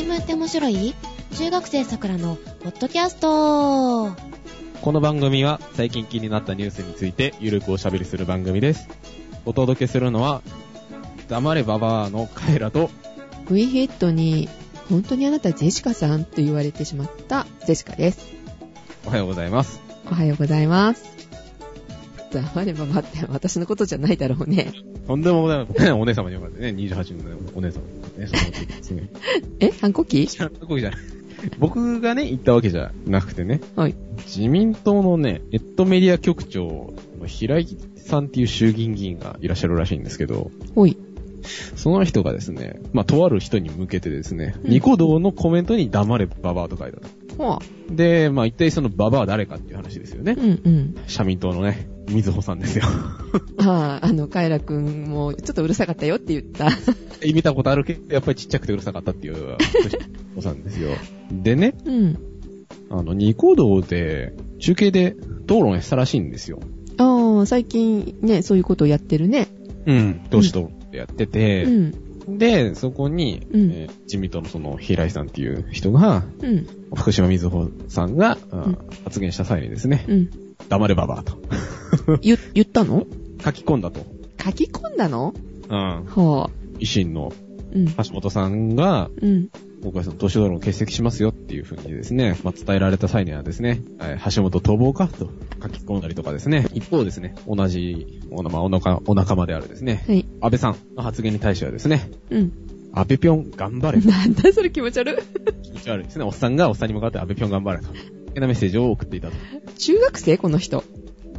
[0.00, 0.94] 新聞って面白い？
[1.36, 4.16] 中学生さくらのポッドキャスト
[4.80, 8.88] この番組は最近気になったニュースについてゆるくおしゃべりする番組です。
[9.44, 10.40] お届けするのは、
[11.28, 12.88] 黙れババアのカエラと、
[13.50, 14.48] ウィヒットに、
[14.88, 18.20] 本当にあなたジェシカさんと言われてしまったジェシカです。
[19.04, 19.82] おはようございます。
[20.10, 21.09] おはようございます。
[22.30, 24.72] 黙ればばって私のことじゃないだろうね。
[25.06, 27.82] とんでもない、 お姉様に呼ばれてね、28のお姉様
[28.16, 29.10] にね、そのことですね。
[29.60, 30.26] え反抗期？
[30.26, 31.00] 知らんとこじゃない。
[31.58, 33.94] 僕がね、言ったわけじゃなくてね、はい。
[34.26, 37.66] 自民党のね、ネットメディア局長の平井
[37.96, 40.96] さんっていう衆議院議員がいらっしゃるらしいんですけど、ほい。
[41.76, 47.08] その人がですね、まあ、とある人に向けてですね、うんニコ動のコメントに黙れババアと書いたと。
[47.38, 47.58] ほ
[47.90, 50.40] で、まあ、一体そのババアは誰かっていう話ですよねう。。
[50.40, 50.94] うんうん。
[51.06, 52.84] 社民党のね、みずほさんですよ。
[53.58, 56.68] ああ、あの、カエラくんもちょっとうるさかったよって言った。
[57.34, 59.56] 見たことあるけど、やっぱりちっちゃくてうるさかったっていう、
[60.36, 60.90] おさんですよ。
[61.30, 62.18] でね、うん。
[62.90, 66.60] あの、ニコ動で、中継で討論したらしいんですよ。
[66.98, 69.48] ああ、最近ね、そういうことをやってるね。
[69.86, 70.20] うん。
[70.30, 72.38] 同志討論ってやってて、うん。
[72.38, 76.66] で、そこに、うんえー自民党のその平井さんっていう人が、うん。
[76.96, 78.38] 福島みずほさんが、
[79.04, 80.30] 発言した際にですね、うん。
[80.68, 81.38] 黙れババアと
[82.22, 83.06] 言、言ったの？
[83.42, 84.00] 書き込んだと。
[84.42, 85.34] 書き込んだの？
[85.68, 85.76] うん。
[85.76, 86.04] は
[86.48, 86.50] あ。
[86.78, 87.32] 維新の
[87.72, 87.86] うん。
[87.86, 89.48] 橋本さんが、うん。
[89.82, 95.30] 僕はその投資討論を欠席しますよっていうふうにですね、まあ、伝えられた際にはですね、えー橋本逃亡かと
[95.62, 100.26] 書き込んだりとかですね、一方ですね、同じ、おなまあ、お仲お仲間であるですね、はい。
[100.42, 102.52] 安倍さんの発言に対してはですね、うん。
[102.92, 104.00] 安倍ぴょん頑張れ。
[104.04, 105.16] なんだそれ気持ち悪い。
[105.62, 106.24] 気持ち悪いですね。
[106.24, 107.88] おっさんがおっさんに向かって安倍ぴょん頑張れと。
[108.38, 109.34] なメッセージを送っていたと。
[109.78, 110.36] 中学生？
[110.36, 110.84] この人。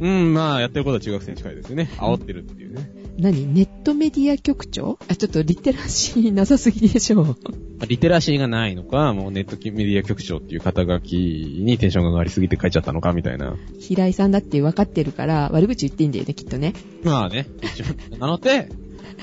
[0.02, 1.88] うん、まあ、やってることは中学生に近いですよね。
[1.96, 2.90] 煽ってるっていうね。
[3.18, 3.46] 何？
[3.54, 4.98] ネットメディア局長？
[5.08, 7.24] あ、ちょっとリテラシーなさすぎでしょう。
[7.26, 7.34] ま
[7.82, 13.56] あリテラシーがないのか、もうネットメディア局長っていう肩書きにテンションが上がりすぎて書いちゃったのか、みたいな。
[13.78, 16.72] 平井さんだって分かってるから、悪口言っていいんだよね、きっとね。
[17.04, 18.70] まあね、一応、なので、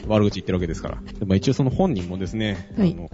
[0.07, 1.01] 悪口言ってるわけですから。
[1.19, 3.09] でまあ一応その本人もですね、はいあの、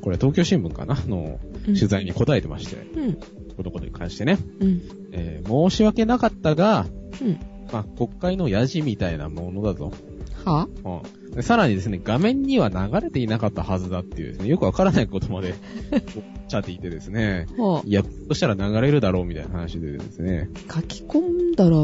[0.00, 0.96] これ東京新聞かな？
[1.06, 3.14] のうん取材に答えてまして、うん。
[3.14, 4.82] このことに関してね、うん。
[5.12, 6.86] えー申し訳なかったが、
[7.20, 7.40] うん。
[7.72, 9.92] まあ国会のヤジみたいなものだと。
[10.44, 10.68] は？
[10.84, 15.54] うんでさらにですね、画面には流れていなかったはずだっていうですね、よくわからないことまで
[15.92, 16.00] おっ
[16.48, 21.78] しゃっていてですね、はいや、そしたら流れるだろうみたいな話でですね、あ、書き込んだら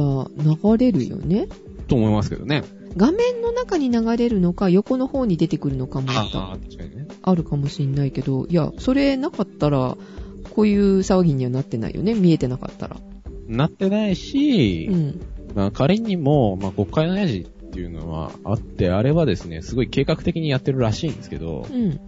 [0.73, 1.47] 流れるよね？
[1.89, 2.65] と思いますけどね。
[2.97, 7.07] 画面の中に流れるのか、横の方に出てくるのかもああ、確かにね。
[7.23, 9.97] あるかもしんないけど、いや、それなかったら、
[10.55, 12.15] こういう騒ぎにはなってないよね。
[12.15, 12.97] 見えてなかったら。
[13.47, 15.21] なってないし、うん。
[15.55, 22.01] まあ仮にも、まあ国会のヤジっていうのはあって、あれはですね、すごい計画的にやってるらしいんですけど、うん。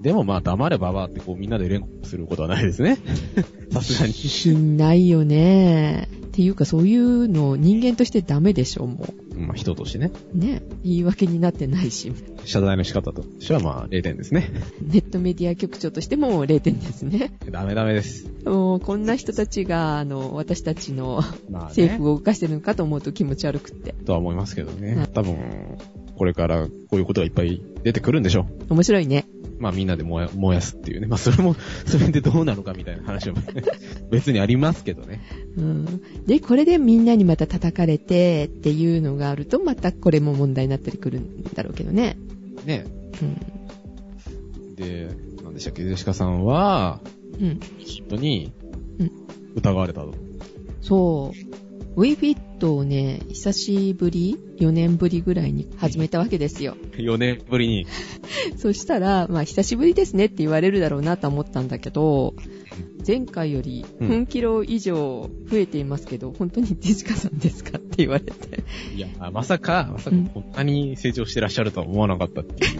[0.00, 2.98] でもまあ黙ればばってこうみんなで連呼することはないですね。
[3.72, 4.12] さすがに。
[4.12, 6.08] しないよね。
[6.26, 10.38] っていうか、そういうの人間としてダメでしょ、もまあ人としてね、う。
[10.38, 10.62] ね。
[10.84, 12.12] 言い訳になってないし。
[12.44, 14.50] 謝罪の仕方としてはまあ0点ですね。
[14.82, 17.32] ネットメディア局長としても0点ですね。
[17.50, 18.28] ダメダメです。
[18.44, 21.68] もう、こんな人たちが、あの、私たちのまあね。
[21.68, 23.94] 政府を動かしてるのかと思うと気持ち悪くって。
[24.04, 24.92] とは思いますけどね。
[24.92, 25.38] うん多分、
[26.16, 29.26] これからこういうことがいっぱい出てくるんでしょ面白いね。
[29.58, 29.62] う。
[29.62, 31.06] まあみんなで燃や燃やすっていうね。
[31.06, 31.54] まあそれも、
[31.86, 33.36] それでどうなのかみたいな話は
[34.10, 35.20] 別にありますけどね。
[35.56, 36.02] うん。
[36.26, 42.16] で、これでみんなにまた叩かれてっていうのがあると、またこれも問題になったりくるんだろうけどね。
[42.64, 42.86] ね。
[43.22, 43.24] う
[44.72, 44.74] ん。
[44.74, 45.08] で、
[45.42, 47.00] なんでしたっけ、ジェシカさんは、
[47.40, 47.60] うん。
[47.78, 48.52] ヒットに
[48.98, 49.10] うん、
[49.56, 50.14] 疑われたと。
[50.80, 51.45] そう。
[51.96, 56.76] ウィフィットをね、久しぶり ?4 年ぶりぐらいに始めたわけですよ。
[56.92, 57.86] 4年ぶりに。
[58.58, 62.34] そしたら、まあ、久しぶりですねって言われるだろうなと思ったんだけど、
[63.06, 68.32] 前回よりうん分キロ以上増えていますけど、本当にジカさんですかって言われて。
[68.94, 72.72] いや、まさか、まさかうんこんなに成長してらっしゃるとは思わなかったっていう。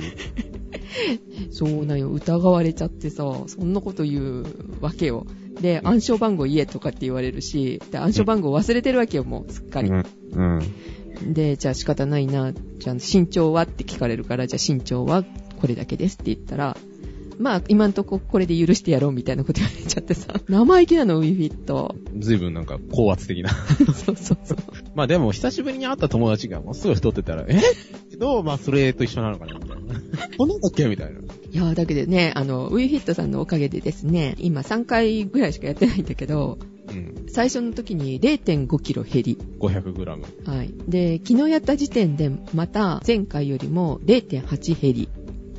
[1.50, 4.44] そうなんよ、疑われちゃってさ、そんなこと言う
[4.82, 5.26] わけよ。
[5.60, 9.90] で、暗証番号言えとかって言われるし、で暗証番号忘れてるわけよ、もう、すっかり。
[9.90, 10.04] うん。
[10.32, 10.42] う
[11.22, 11.32] ん。
[11.32, 13.62] で、じゃあ仕方ないな、じゃあ身長は？
[13.62, 15.24] って聞かれるから、じゃあ身長は
[15.60, 16.76] これだけですって言ったら、
[17.38, 21.94] まあ、今んとここれで許してやろうみたいなこと言われちゃってさ、 生意気なの、ウィフィット。
[22.18, 23.50] ずいぶんなんか高圧的な。
[23.94, 24.58] そうそうそう。
[24.94, 27.60] まあでも、久しぶりに会った友達がもうすごい太ってたら、え？
[28.10, 29.75] けど、まあそれと一緒なのかなみたいな。
[30.38, 31.20] こんなんだっけみたいな。
[31.20, 31.22] い
[31.56, 37.26] やーだけどね、あの、ウィフィットさんのおかげでですね、今3回ぐらいしかやってないんだけど、うん。
[37.28, 39.38] 最初の時に0.5キロ減り。
[39.60, 40.50] 500g。
[40.50, 40.70] はい。
[40.88, 45.08] で、昨日やった時点でまた前回よりも0.8減り。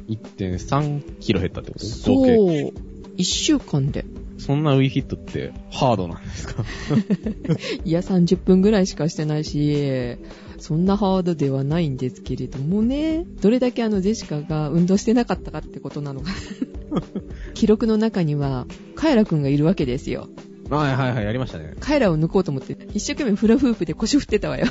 [0.10, 1.86] 1.3キロ減ったってこと？
[1.86, 2.64] 合そ計。
[2.70, 2.74] う。
[3.18, 4.06] 一週間で。
[4.38, 6.64] そんなウィーヒットってハードなんですか？
[7.84, 10.18] いや、30分ぐらいしかしてないし、
[10.60, 16.32] そんなハードではないんですけれどもね、どれだけあのジェシカが運動してなかったかってことなのか。
[17.54, 18.66] 記録の中には、
[18.96, 20.30] カエラくんがいるわけですよ。
[20.70, 21.76] はいはいはい、やりましたね。
[21.80, 24.68] カエラを抜こうと思って、一生懸命フラフープで腰振ってたわよ。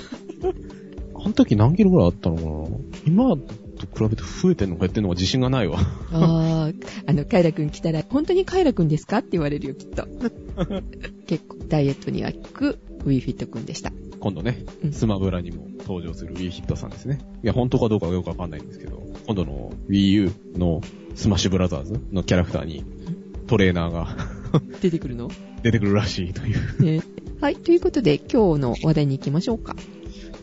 [1.15, 2.77] あの時何キロぐらいあったのかな？
[3.07, 3.37] 今
[3.77, 5.79] と比べて増えてんのか減ってんのか自信がないわ。
[6.11, 10.07] あー、あの、カエラくん来たら、本当にカエラくんですかって言われるよ、きっと。
[11.27, 13.93] 結構、ダイエットには効く、ウィーフィットくんでした。
[14.27, 17.21] 今度ねうん、スマブラにも登場する Wii ヒットさんですね。
[17.45, 20.81] いや、本当かどうかはよくわかんないんですけど、今度の Wii U の
[21.15, 22.85] スマッシュブラザーズのキャラクターに
[23.47, 24.17] トレーナーが
[24.83, 25.31] 出てくるの？
[25.63, 26.83] 出てくるらしいという。
[26.83, 27.03] ね。
[27.41, 29.77] はい、ということで、今日の話題に行きましょうか。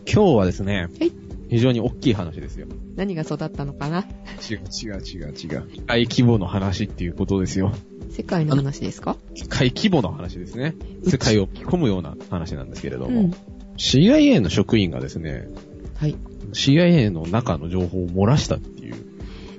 [0.09, 1.11] 今日はですね、はい
[1.49, 2.65] 非常に大きい話ですよ。
[2.95, 4.07] 何が育ったのかな？
[4.49, 5.69] 違う違う違う違う。
[5.69, 7.73] 世界規模の話っていうことですよ。
[8.09, 9.17] 世界の話ですか？
[9.35, 10.73] 世界規模の話ですね。
[11.07, 13.33] 世界を巻き込むような話なんですけれども、うん。
[13.77, 15.47] CIA の職員がですね、
[15.95, 16.15] はい。
[16.53, 18.95] CIA の中の情報を漏らしたっていう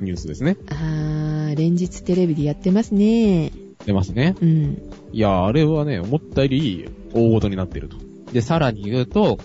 [0.01, 0.57] ニュースですね。
[0.71, 3.53] あー、連日テレビでやってますね。
[3.87, 4.35] 出ますね。
[4.41, 4.83] うん。
[5.13, 7.97] いや、あれはね、思ったより大事になってると。
[8.33, 9.39] で、さらに言うと、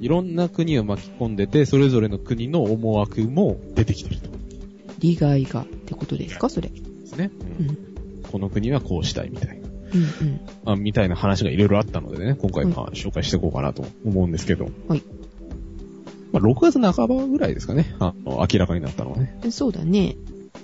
[0.00, 4.28] いろんな国を巻き込んでて、それぞれの国の思惑も出てきてると。
[4.98, 6.68] 利害がってことですかそれ。
[6.68, 7.30] ですね。
[7.58, 7.62] う。
[7.62, 7.78] うんん
[8.30, 9.63] この国はこうしたいみたいな。
[9.94, 10.40] うんうん。
[10.64, 14.68] あみたいな話がいろいろあったのでね、今回まあ紹介していこうかなと思うんですけど。
[14.88, 15.02] はい。
[16.32, 17.94] まあ、6月半ばぐらいですかね。
[18.00, 19.38] あの、明らかになったのはね。
[19.50, 20.16] そうだね。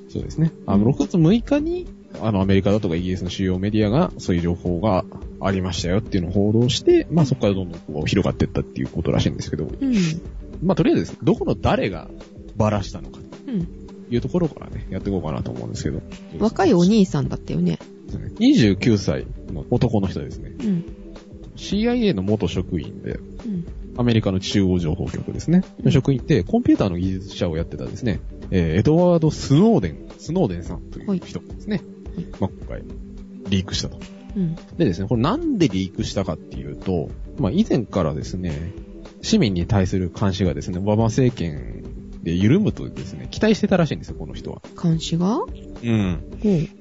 [0.08, 0.52] そうですね。
[0.66, 1.86] あの、6月6日に、
[2.20, 5.04] あの、アメリカだとかイギリスの主要メディアが、そういう情報が
[5.40, 9.94] ありましたよっていうのを報道して、まあそこからどんどんこう広がっていったっていうことらしいんですけど、うん。
[10.62, 12.10] まあとりあえずですね、どこの誰が
[12.56, 13.66] ばらしたのかうん。
[14.08, 16.02] というところからね、やっていこうかなと思うんですけど。
[16.40, 17.78] 若いお兄さんだったよね。
[18.18, 20.52] 29歳の男の人ですね。
[20.60, 20.84] うん。
[21.56, 23.66] CIA の元職員で、うん。
[23.96, 25.62] アメリカの中央情報局ですね。
[25.84, 28.20] うん職員で、コンピューターの技術者をやってたですね、
[28.50, 31.82] えーエドワード・スノーデン、スノーデンさんという人ですね。
[32.16, 32.82] いまあ、今回、
[33.48, 33.98] リークしたと。
[34.36, 34.54] うん。
[34.76, 38.72] でですね、これなんでリークしたかっていうと、まあ、以前からですね、
[39.22, 41.84] 市民に対する監視がですね、オバマ政権
[42.22, 44.62] で緩むとですね、期待してたらしいんですよ、この人は。
[44.80, 45.36] 監視が？
[45.36, 45.46] ほ
[45.82, 46.20] うん。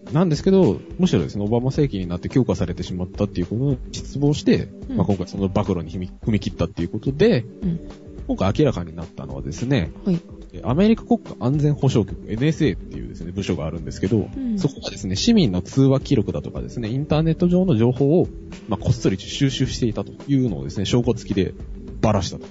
[0.09, 0.13] う。
[0.13, 7.79] なんですけど、むしろですね、オバマ政権になって強化されてしまったっていうことを失望して、うんまあ、今回その暴露に踏み切ったっていうことで、うん。
[8.27, 10.21] 今回明らかになったのはですね、はい。
[10.63, 18.27] アメリカ国家安全保障局 NSA っていうですね、部署があるんですけど、うんそこがですね、市民の通話記録だとかですね、インターネット上の情報を、
[18.67, 21.53] まあ、こっそり収集していたというのをですね、証拠付きで
[22.01, 22.45] ばらしたと。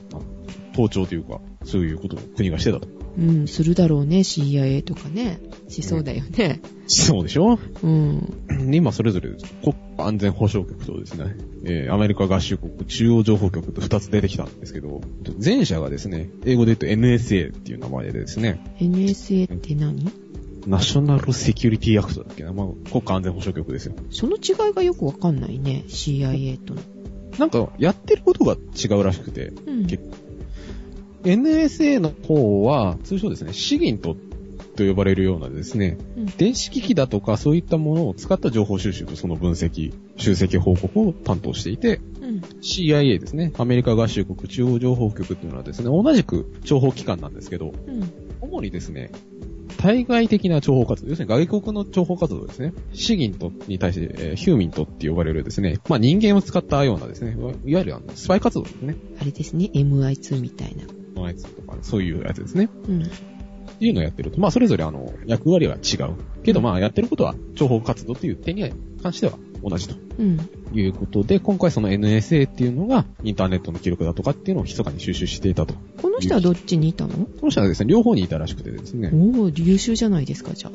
[0.74, 2.88] 盗聴というか、そういうことを国がしてたと。
[3.19, 5.41] うん、するだろうね、CIA とかね。
[5.69, 6.61] しそうだよね。
[6.87, 7.59] そうでしょ？
[7.82, 8.70] うん。
[8.70, 9.31] で今それぞれ
[9.62, 15.00] 国家安全保障局とですね、えーアメリカ合衆国中央情報局と2つ出てきたんですけど、
[15.44, 20.11] 前者がですね、英語で言うと NSA っていう名前でですね、NSA って何？
[20.67, 23.94] ナショナルセキュリティアクトだっけな、まあ、国家安全保障局ですよ。
[24.11, 26.82] その違いがよくわかんないね、CIA との。
[27.38, 29.87] なんか、やってることが違うらしくて、うん。
[29.87, 30.05] 結
[31.28, 34.16] NSA の方は、通称ですね、シギント
[34.76, 42.41] と呼ばれるようなですね、うん電子機器だとかそういったものを使った情報収集とその分析、集積報告を担当していて、うん。
[42.62, 48.12] CIA ですね、アメリカ合衆国中央情報局っていうのはですね、同じく情報機関なんですけど、うん。
[48.41, 49.10] 主にですね、
[49.79, 52.72] 対外的な情報活動、要するに外国の情報活動ですね。
[52.93, 58.96] シギントに対して、えーヒューミントって呼ばれるですね、まあ人間を使ったようなですね、いわいわゆるあのスパイ活動ですね。
[59.20, 60.84] あれですね、MI2 みたいな。
[61.19, 62.69] のやつとか、そういうやつですね。
[62.89, 63.03] うん。
[63.03, 63.06] っ
[63.79, 64.41] ていうのをやってると。
[64.41, 66.15] まあそれぞれあの、役割は違う。
[66.43, 68.72] けどまあやってることは情報活動という点に
[69.03, 70.41] 関しては同じとうん。
[70.72, 75.75] いうことで、今回その NSA っていうのがインターネットの記録だとかっていうのを密かに収集していたと。
[76.03, 77.27] この人はどっちにいたの？
[77.27, 80.72] この人はですね、両方にいたらしくてですね、おお優秀じゃないですか、じゃあ。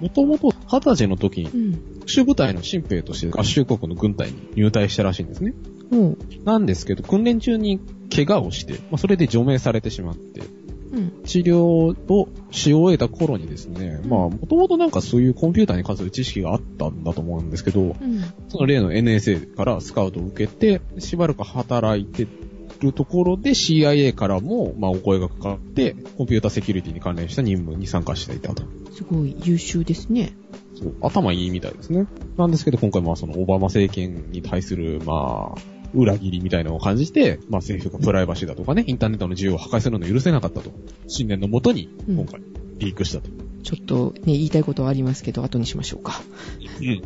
[0.00, 1.74] もともと二十歳の時にうん。
[2.00, 5.54] 特殊部隊の新兵として合衆国の軍隊に入隊したらしいんですね。
[5.92, 6.18] おう。
[6.44, 7.80] なんですけど、訓練中に
[8.14, 10.42] 怪我をして、まあ、それで除名されてしまって、
[10.92, 11.22] うん。
[11.24, 17.94] 治療をし終えた頃にですね、まあ、もともとなんかそういうコンピューターに関する知識があったんだと思うんですけど、うん。
[18.48, 22.28] その例の NSA からスカウトを受けて、しばらく働いて
[22.80, 28.62] るところで CIA からも、まあ、お声がかかって、コンピューターセキュリティに関連した任務に参加していたと。
[28.92, 30.34] すごい優秀ですね。
[30.76, 32.06] そう、頭いいみたいですね。
[32.36, 40.70] なんですけど、今回まあそのオバマ政権に対する、まあ、裏切りみたいなのを感じて、まあ政府がプライバシーだとかね、インターネットの自由を破壊するのを許せなかったと。
[41.06, 42.40] 信念のもとに、うん今回、
[42.78, 43.30] リークしたと
[43.62, 46.20] ちょっとね、言いたいことはありますけど、後にしましょうか。
[46.80, 47.02] うん。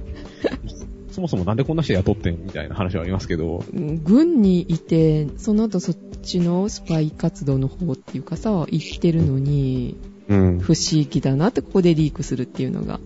[1.10, 9.96] そもそもなんでこんな人雇ってんみたいな話はありますけど、うん軍にいて、その後そっちのスパイ活動の方っていうかさ、行ってるのに、
[10.28, 10.58] うん。
[10.58, 13.00] 不思議だなって、ここでリークするっていうのが。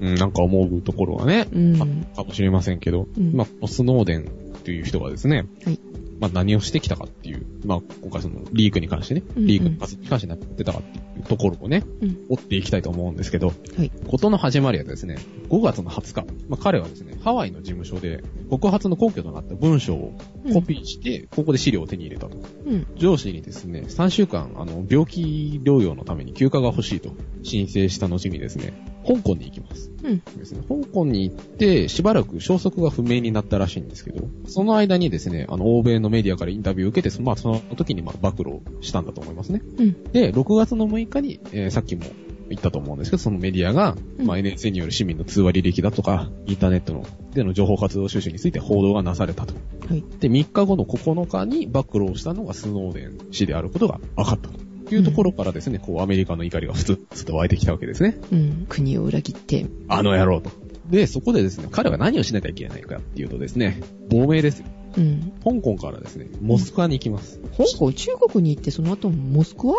[0.00, 2.04] うん、なんか思うところはね、うん。
[2.14, 4.30] かもしれませんけど、うんまあ、スノーデン
[4.68, 5.78] という人がですね、はい
[6.20, 12.26] まあ何をしてきたかっていう、まあ今回そのリークに関してね、うんうんリークの活動に関してなってたかっていうところをね、うん。
[12.28, 13.90] 追っていきたいと思うんですけど、はい。
[14.08, 15.16] ことの始まりはですね、
[15.48, 20.12] 5月の20日、まあ彼はですね、ハワイの事務所で告発の根拠となった文章を
[20.52, 22.38] コピーして、ここで資料を手に入れたと。
[22.66, 22.86] うん。
[22.96, 27.10] 上司にですね、3週間、あの、病気療養のために休暇が欲しいと
[27.42, 28.72] 申請した後にですね、
[29.06, 29.90] 香港に行きます。
[30.02, 30.18] うん。
[30.36, 39.62] ですね、香港に行って、しばらく消息が不明になったらしいんですけど、その間にですね、あの、欧米のメディアからインタビューを受けて、まあ、その時に、まあ、暴露したんだと思いますね。
[39.78, 40.02] うん。
[40.12, 42.04] で、6月の6日に、えーさっきも
[42.48, 49.54] 言ったと思うんですけど、そのメディアが、うんまあ、NSA による市民の通話履歴だとか、インターネットの、での情報活動収集について報道がなされたと。
[49.88, 50.04] はい。
[50.20, 54.68] で、3日後の9日に暴露をしたのがスノーデン氏であることが分かったと。
[54.90, 58.16] いうところからですね、こう、アメリカの怒りがふつふつと湧いてきたわけですね。
[58.32, 58.66] うん。
[58.68, 59.66] 国を裏切って。
[59.88, 60.50] あの野郎と。
[60.90, 64.66] で、そこでですね、彼は何をしなきゃいけないかっていうとですね、亡命ですよ。
[64.96, 65.32] うん。
[65.44, 67.40] 香港からですね、モスクワに行きます。
[67.56, 69.74] 香港、中国に行って、その後モスクワ？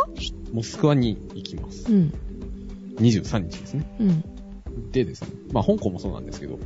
[0.53, 1.91] モスクワに行きます。
[1.91, 2.13] うん。
[3.00, 3.96] 23日ですね。
[4.00, 4.24] うん。
[4.91, 6.60] でですね、まあ香港もそうなんですけど、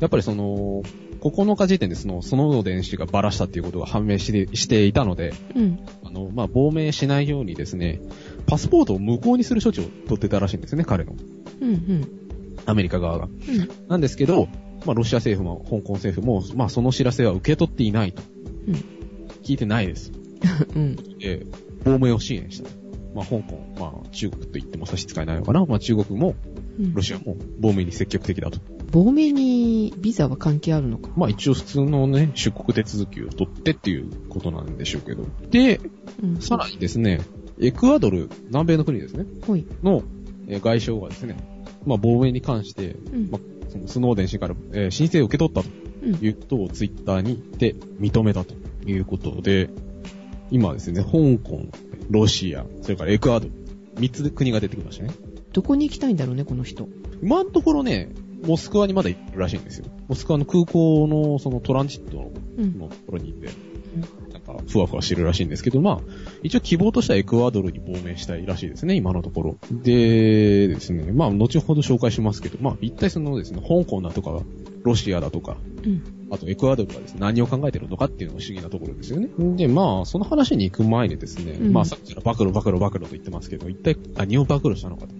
[0.00, 0.82] やっぱりその、
[1.20, 5.78] 9日時点でその、その電子がバラしたっていうことが判明してしていたので、うん。
[6.04, 8.00] あの、まあ、亡命しないようにですね、
[8.46, 11.12] パスポートを無効にする処置を取ってたらしいんですね、彼の。
[11.60, 11.68] うん。
[11.68, 12.08] うん。
[12.66, 13.26] アメリカ側が。
[13.26, 13.88] うん。
[13.88, 14.48] なんですけど、
[14.84, 18.22] まあ、ロシア政府も、香港政府も、まあ、その知らせは受け取っていないと。
[18.66, 19.02] うん
[19.42, 20.12] 聞いてないです。
[20.74, 20.96] うん。
[21.18, 21.46] で、
[21.84, 22.70] 亡命を支援した。
[23.14, 25.64] まあ、香港、まあ、中国と言っても差し支えないのかな。
[25.66, 26.34] まあ、中国も、
[26.78, 28.58] うんロシアも、亡命に積極的だと。
[28.92, 35.26] 亡命にビザは関係あるのかまあ、一応普通のね、出国手続きを取ってっていうことなんでしょうけど。
[35.50, 35.80] で、
[36.22, 36.40] うん。
[36.40, 37.20] さらにですね、
[37.60, 39.24] エクアドル、南米の国ですね。
[39.46, 39.66] ほい。
[39.82, 40.02] の、
[40.48, 41.36] えー外相がですね、
[41.86, 45.68] まあ、亡命に関して、うんまあ、そのスノーデン氏から、えー申請を受け取ったと
[46.02, 46.14] うん。
[46.16, 48.54] いうことをツイッターにて認めたと
[48.86, 49.70] いうことで、
[50.50, 51.10] 今ですね、香
[51.42, 51.66] 港、
[52.10, 53.52] ロシア、それからエクアドル、
[53.98, 55.10] 三つ国が出てきましたね。
[55.52, 56.88] どこに行きたいんだろうね、この人。
[57.22, 58.10] 今のところね、
[58.46, 59.86] モスクワにまだ行ってるらしいんですよ。
[60.08, 62.78] モスクワの空港のそのトランジットうん。
[62.78, 63.52] のところにいて、な
[64.06, 64.21] ん
[64.52, 66.00] か、ふわふわしてるらしいんですけど、まあ、
[66.42, 69.58] 一応希望としてはエクアドルに亡命したいらしいですね、今のところ。
[69.70, 74.40] でですね、まあ、後ほど紹介しますけど、まあ、一体そのですね、香港だとか、
[74.84, 76.02] ロシアだとか、うん。
[76.30, 79.28] あとエクアドルがですね、何を考えてるのかっていうのが不思議なところですよね。
[79.56, 85.14] で、まあ、その話に行く前にですね、うんまあ、さっきから暴露暴露暴露と言ってますけど、一体何を暴露したのかと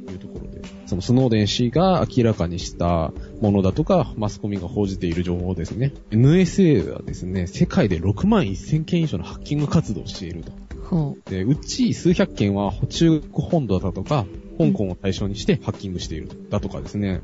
[0.92, 5.94] そのスノーデン氏が明らかにしたものだとか、マスコミが報じている情報ですね。
[6.10, 10.52] NSA はですね、世界で6万1000件以上のハッキング活動をしていると。
[10.90, 14.26] ほで、うち数百件は中国本土だとか、
[14.58, 16.36] 香港を対象にしてハッキングしていると。
[16.50, 17.22] だとかですね。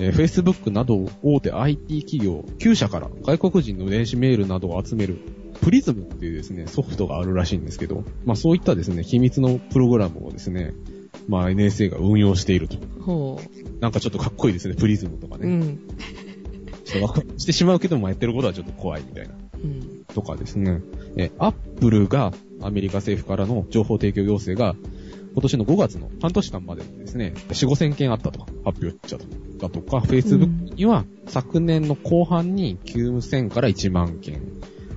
[0.00, 5.18] えー Facebook など大手 IT 企業9社から外国人の電子メールなどを集める
[5.60, 10.74] プリズムっていうですね、ソフトがあるらしいんですけど、まあそういったですね、秘密のプログラムをですね、
[11.28, 12.76] まあ NSA が運用していると。
[12.76, 13.02] う。
[13.02, 13.40] ほ
[13.80, 15.38] なんかちょっとかっこいいですね、プリズムとかう。
[15.38, 15.56] うね。
[15.56, 15.78] ん。
[16.84, 19.34] ちょっとしてしまうけどもやってることはちょっと怖いみたいな。
[19.62, 20.04] うん。
[20.06, 20.80] とかですね、
[21.16, 24.74] え、アップルがアメリカ政府からの情報提供要請が
[25.32, 29.24] 今年の5月の半年間までにですね、4、5千件あったと発表したと。
[29.58, 34.40] だとか、Facebook には昨年の後半に9000から1万件、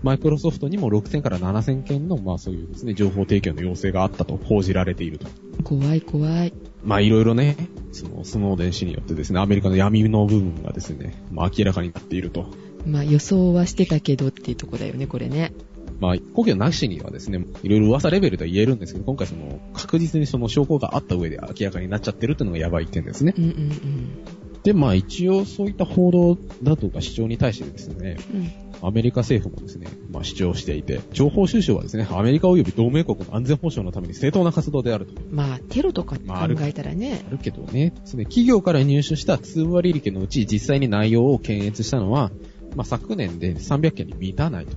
[0.04, 5.28] マイクロソフトにも6000から7000件の、まあそういうですね、情報提供の要請があったと報じられていると。
[5.64, 6.54] 怖い怖い。
[6.84, 7.56] まあいろいろね、
[7.94, 12.46] そのスノーデン氏によってですね、アメリカの闇の部分がですね、まあ明らかになっていると。
[12.86, 15.54] まあ予想はしてたけどっていうとこだよね、これね。
[16.00, 23.34] まあ、根拠なしにはですね、いろいろ噂レベルでは言えるんですけど、今回その、確実にその証拠があった上で明らかになっちゃってるっていうのがやばい点ですね。
[23.38, 28.52] うんうんで、まあ一応そういった報道だとか主張に対してですね、うん。
[28.82, 28.88] うん。
[28.88, 35.14] アメリカ政府もですね、まあ主張していて、情報収集はですね、アメリカ及び同盟国の安全保障のために正当な活動であると。
[35.32, 36.24] まあ、テロとか考
[36.62, 37.32] えたらねあ。
[37.32, 42.32] るけどね、その企業から入手した通話履歴のうち実際に内容を検閲したのは、
[42.76, 44.76] まあ昨年で300件に満たないと。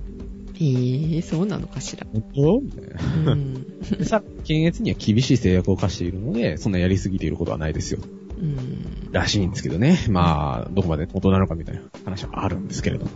[0.59, 2.07] ええそうなのかしら。
[2.11, 2.61] 本当？
[2.61, 3.31] みたいな。
[3.33, 3.53] うん。
[3.97, 7.99] でさ、検閲には厳しい制約を課しているので、そんなやりすぎていることはないですよ。
[8.39, 9.11] うん。
[9.11, 9.99] らしいんですけどね。
[10.09, 13.11] まあ、どこまで元なのかみたいな話はあるんですけれども。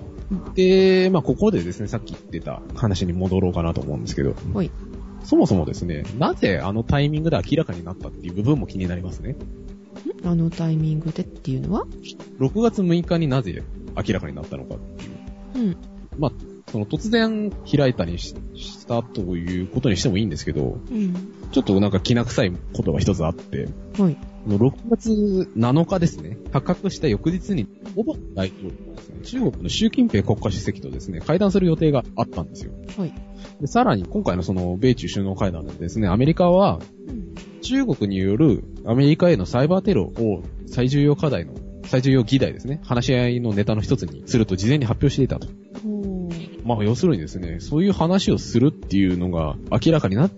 [0.55, 4.71] で、まあ、ここでですね、さっき言ってた話に戻ろうかなと思うんですけど、ほい。
[5.23, 9.35] そもそもですね、なぜあのタイミングで明らかになったっていう部分も気になりますね。
[10.23, 11.85] あのタイミングでっていうのは
[12.39, 13.63] ？6月6日になぜ
[13.95, 15.65] 明らかになったのかっていう。
[15.65, 15.77] うん。
[16.17, 16.31] まあ、
[16.71, 21.13] その突然開いたりししたということにしてもいいんですけど、うん。
[21.51, 23.67] ちょっとなんか気な臭いことが一つあって、
[23.99, 24.17] はい。
[24.45, 25.11] もう6月
[25.55, 28.90] 7日ですね、発覚した翌日に、オバマ大統領
[29.23, 32.71] 中国の習近平国家主席とですね、会談する予定があったんですよ。
[32.97, 33.13] はい。
[33.59, 37.31] で、さらに今回のその米中首脳会談でですね、アメリカはうん。
[37.61, 41.53] 中国によるアメリカへのサイバーテロを最重要課題の、
[41.85, 45.47] 最重要議題ですね、話し合いのネタの一つにすると事前に発表していたと。
[46.63, 50.29] まあ要するにですね、そういう話をするっていうのが明らかになっ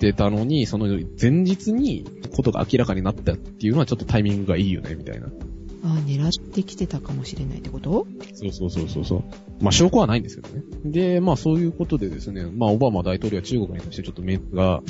[0.00, 0.86] てたのに、その
[1.20, 2.04] 前日に
[2.34, 5.28] ことが明らかになったっていうのはちょっとタイミングがいいよね、みたいな。
[5.84, 8.06] あ、狙ってきてたかもしれないってこと？
[8.34, 9.24] そうそうそうそうそう。
[9.60, 10.62] まあ証拠はないんですけどね。
[10.84, 14.82] で、まあそういうことでですね、まあオバマ大統領は中国に対してちょっと目が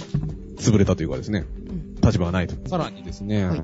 [0.56, 1.94] 潰れたというかですね、うん。
[1.96, 2.68] 立場がないと。
[2.68, 3.62] さらにですね、はい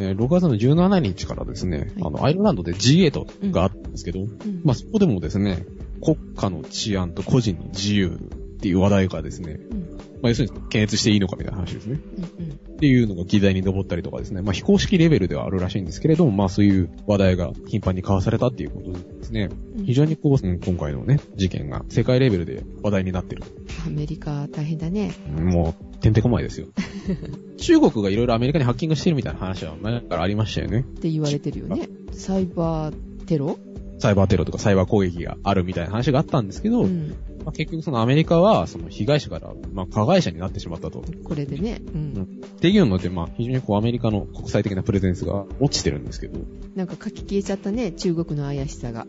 [0.00, 4.60] えー6月の17日からですね、はいあの、アイルランドで G8 があったんですけど、うん。
[4.64, 5.66] まあそこでもですね、
[6.00, 8.16] 国家の治安と個人の自由
[8.58, 9.80] っていう話題がですね、うん。
[10.20, 12.00] まあ要するに検閲していいのかみたいな話ですね。
[12.16, 12.24] うん。
[12.24, 12.52] うん。
[12.52, 19.48] っていうのが議題に上ったりとかですね、まあ非公式レベルではあるらしいんですけれども、まあそういう話題が頻繁に交わされたっていうことですね。
[19.52, 23.44] うん非常にこう、うん今回のね、事件が世界レベルで話題になってる。
[23.86, 25.12] アメリカ大変だね。
[25.34, 26.66] もう、てんてこまいですよ。
[27.58, 30.80] 中国がいろいろアメリカにハッキングしてるみたいな話は前からありましたよね。
[30.80, 31.88] って言われてるよね。
[32.12, 33.58] サイバーテロ？
[33.98, 37.14] サイバーテロとかサイバー攻撃があるみたいな話があったんですけど、うん。
[37.44, 41.02] まあ、結局そのアメリカはその被害者から、まあ、加害者になってしまったと。
[41.24, 41.80] これでね。
[41.94, 42.28] うん。
[42.44, 46.40] っていうので、まあ、非常にこうアメリカの国際的なプレゼンスが落ちてるんですけど。
[46.74, 47.92] なんか書き消えちゃったね。
[47.92, 49.06] 中国の怪しさが。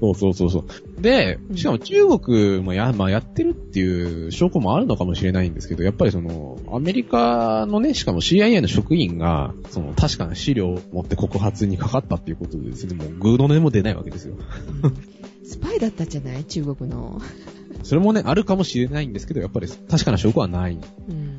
[0.00, 0.64] そうそうそうそ
[0.98, 1.02] う。
[1.02, 14.34] でう、んしかも中国もや、まあ、やってるっていう証拠もあるのかもしれないんですけど、やっぱりその、アメリカのね、しかも CIA の職員が、その、確かな資料を持って告発にかかったっていうことでですね、もう、グーの音も出ないわけですよ。
[14.82, 14.94] うん
[15.44, 16.44] スパイだったんじゃない？
[16.44, 17.20] 中国の。
[17.82, 20.78] それもね、あるかもしれないんですけど、やっぱり確かな証拠はない。
[21.08, 21.32] うん。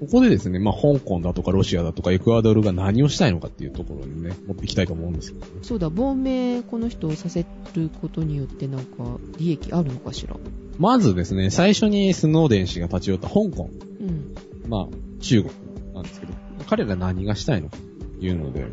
[0.00, 5.46] ここでですね、まあ、香港だとかロシアだとかエクアドルが何をしたいのかっていうところにね、持っていきたいと思うんですけど。
[5.62, 10.36] そうだ、亡命この人をさせることによってなんか利益あるのかしら。
[10.78, 13.68] まずですね、最初にスノーデン氏が立ち寄った香港。
[14.00, 14.34] うん。
[14.68, 15.54] まあ、中国
[15.94, 16.32] なんですけど、
[16.66, 17.76] 彼ら何がしたいのか
[18.18, 18.66] というので、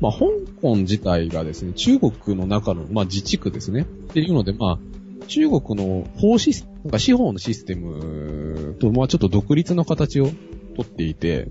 [0.00, 0.26] まあ、香
[0.62, 3.80] 港自体がですね、中国の中の、まあ、自治区ですね。
[3.80, 4.78] っていうので、まあ、
[5.28, 10.30] 中国の法シスなんか司法のシステムと、まあ、ちょっと独立の形を
[10.76, 11.48] とっていて、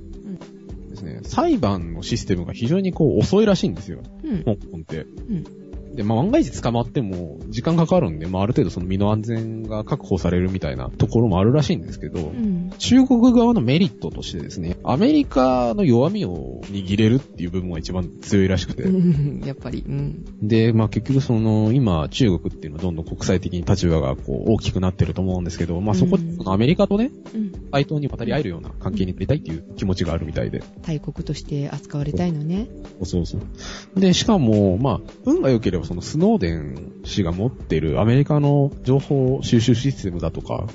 [0.89, 4.43] ですね、裁判のシステムが非常にこう遅いらしいんですよ、うん。
[4.43, 5.01] 香港って。
[5.01, 5.66] うん。
[5.97, 12.71] で、まあ、万が一捕まっても、時間かかるんで、まあ、ある程度その身の安全が確保されるみたいなところもあるらしいんですけど、うん。
[12.77, 18.83] 中国側のメリットとしてですね、アメリカの弱みを握れるっていう部分が一番強いらしくて。
[18.83, 19.43] うん。
[19.43, 19.83] やっぱり。
[19.87, 20.47] うん。
[20.47, 27.51] で、まあ結局その、今、中国っていうのはどんどん国際的に立場がこう大きくなってると思うんですけど、まあそこでうんそのアメリカとね、うん。
[27.71, 30.61] 対等に渡り合えるような関係になりたいっていう気持ちがあるみたいで。
[30.83, 32.67] 大国として扱われたいのね。
[33.03, 33.99] そうそう。
[33.99, 40.67] で、しかも、まあ、運が良ければそのスノーデン氏が持っているアメリカの情報収集システムだとか、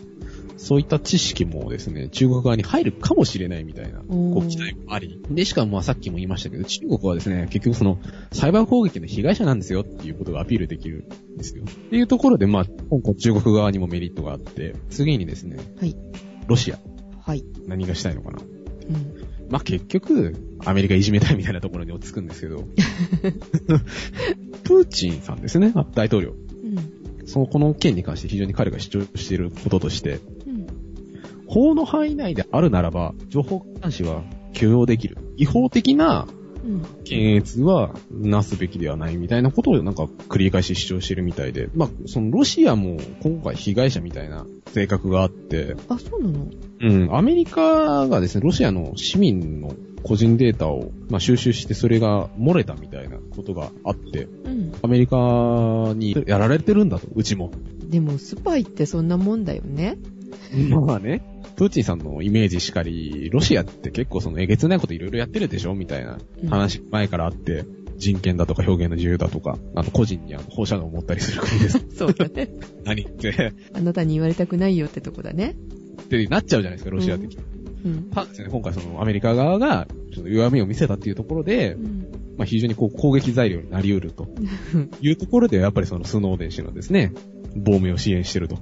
[0.57, 5.21] そういった知識もですね、中国側に入るかもしれないみたいな、こう期待もあり。
[5.29, 7.99] で、しかもまあさっきも言いましたけど、中国はですね、結局その、
[8.33, 11.65] サイバー攻撃の被害者なんですよっていうことがアピールできるんですよ。
[11.65, 12.71] っていうところで、まあ、香
[13.03, 15.95] 港中国側にもメリットがあって、次にですね、はい。
[16.47, 16.79] ロシア、
[17.21, 17.45] はい。
[17.67, 18.39] 何がしたいのかな。
[18.39, 19.32] うん。
[19.53, 20.35] まあ、結局、
[20.65, 22.65] アメリカいじめたいみたいなところに落ち着くんですけど、
[24.65, 26.31] プーチンさんですね、あ大統領。
[26.31, 27.27] うん。
[27.27, 30.67] その、この件に関して非常に彼が主張していることとして、うん。
[31.47, 35.19] 法の範囲内であるならば、情報監視は許容できる。
[35.37, 36.27] 違法的な
[36.65, 36.83] うん。
[37.05, 46.47] 検閲はなすべきではないみたいなことをなんか繰り返し主張してるみたいで、まあ、そのロシアも今回被害者みたいな性格があって、あ、そうなの？
[46.83, 54.73] うん、アメリカがですね、ロシアの市民の個人データを、まあ、収集してそれが漏れたみたいなことがあって、うん。
[54.83, 55.17] アメリカ
[55.95, 57.53] にやられてるんだと、うちも。
[57.89, 59.97] でも、スパイってそんなもんだよね。
[60.71, 61.23] まあね、
[61.57, 66.19] プーチンさんのイメージしかり、ロシアって結構そのえげつないこといろいろやってるでしょみたいな
[66.51, 67.65] 話前からあって、
[67.97, 71.87] 人権だとか表現の自由だとか、あと個人にあの放射能を持ったりする国です。
[71.95, 72.51] そうだね。
[72.85, 75.55] 何って、あなたに言われたくないよってとこだね。
[76.01, 77.39] ってなっちゃうじゃないですか、ロシア的に。
[77.85, 78.11] うん。
[78.11, 82.07] ただですね、今回そのアメリカ側が、ちょっと弱みを見せたっていうところでう、ん。
[82.37, 84.29] まあ非常にこう攻撃材料になり得ると
[85.01, 87.13] いうところで、やっぱりそのスノーデン氏のですね、
[87.57, 88.59] 亡命を支援してると。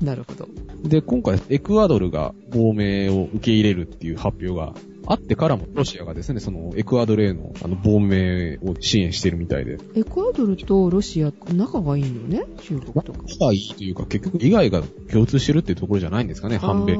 [0.00, 0.48] なるほど。
[0.82, 4.74] で、今回エクアドルが亡命を受け入れるっていう発表が
[5.06, 9.78] あってからもロシアがですね、そのエクアドルへのあの亡命を支援してるみたいで。
[9.94, 12.44] エクアドルとロシア、仲がいいのね？
[12.58, 13.22] 中国とか。
[13.26, 16.94] 仲がいいというか、結局以外が共通してるっていうところじゃないんですかね、反米。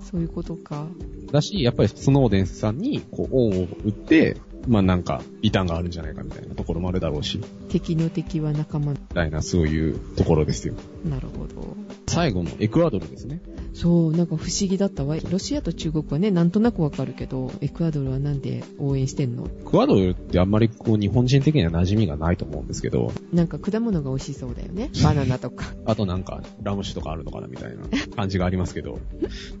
[0.00, 0.86] そういうことか。
[1.32, 4.36] だし、やっぱりスノーデンさんに、こう、恩を打って、
[4.66, 8.94] まあなんか、異端があるんじゃないかみたいなところもあるだろうし、み敵の敵は仲間。
[8.94, 10.74] たいな、そういうところですよ。
[11.08, 11.76] なるほど。
[12.06, 13.42] 最後のエクアドルですね。
[13.74, 15.16] そう、なんか不思議だったわ。
[15.30, 19.46] ロシアと中国はね、なんとなくわかるけど、エクアドルはなんで応援してんの？
[19.46, 24.90] エクアドルってあんまりこう、日本人的には馴染みがないと思うんですけど、なんか果物が美味しそうだよね。
[25.02, 25.74] バナナとか。
[25.86, 27.82] あとなんか、ラム酒とかあるのかなみたいな
[28.14, 29.00] 感じがありますけど、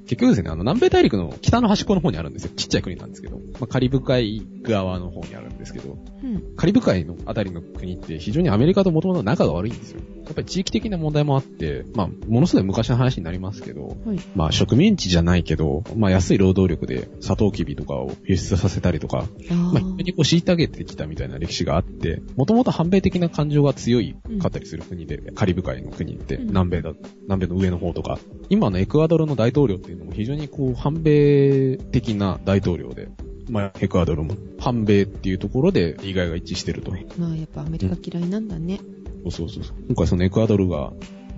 [0.06, 2.52] 結局ですね、あの、南米大陸の北の端っこの方にあるんですよ。
[2.54, 6.54] ちっちゃい国なんですけど、まあ、カリブ海側の方にあるんですけど、うん。
[6.56, 10.00] カリブ海のあたりの国って非常にアメリカともともと仲が悪いんですよ。
[10.24, 14.18] やっぱり地域的な問題もあって、まあ、ものすごい昔の話になりますけど、はい。
[14.34, 33.08] まあ、植民地じゃないけど、まあ、安い労働力でサトウキビとかを輸出させたりとか、あまあ、非常にこう虐げてきたみたいな歴史があって、もともと反米的な感情が強いかったりする国で、カリブ海の国って、うん南米だ、南米の上の方とか、今のエクアドルの大統領っていうのも非常にこう、反米的な大統領で、
[33.50, 36.92] まあ、エクアドルも反米っていうところで利害が一致してると。
[37.18, 38.80] まあやっぱアメリカ嫌いなんだね。
[39.24, 39.76] そうそうそうそう。
[39.88, 40.92] 今回そのエクアドルが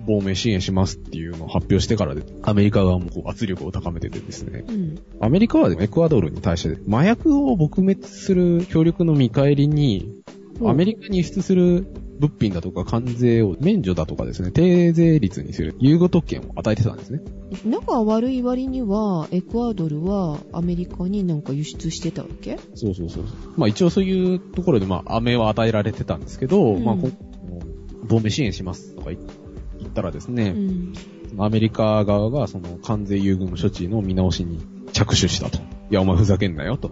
[0.07, 4.63] 亡命支援しますっていうのを発表してからで、アメリカ側もこう圧力を高めててですね。
[4.67, 4.99] うん。
[5.19, 10.23] アメリカはエクアドルに対して麻薬を撲滅する協力の見返りに、
[10.65, 11.85] アメリカに輸出する
[12.19, 17.21] 物品だとか関税を免除だとかですね、低税率にする優遇特権を与えてたんですね。
[17.63, 22.57] 仲悪い割には、エクアドルはアメリカになんか輸出してたわけ？
[22.73, 23.23] そうそうそう。
[23.55, 27.11] まあ一応そういうところでまあ飴は与えられてたんですけど、うんまあこ
[28.07, 29.27] 亡命支援しますとか言言
[29.97, 30.53] ったらですね、
[31.35, 31.43] うん。
[31.43, 34.59] アメリカ側がその関税優遇の処置の見直しに
[34.93, 35.57] 着手したと。
[35.57, 35.61] い
[35.95, 36.91] や、お前ふざけんなよと。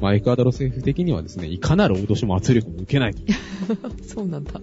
[0.00, 3.20] まあ、エクアドル政府的にはですね、いかなる脅しも圧力も受けないと。
[4.02, 4.60] そうなんだ。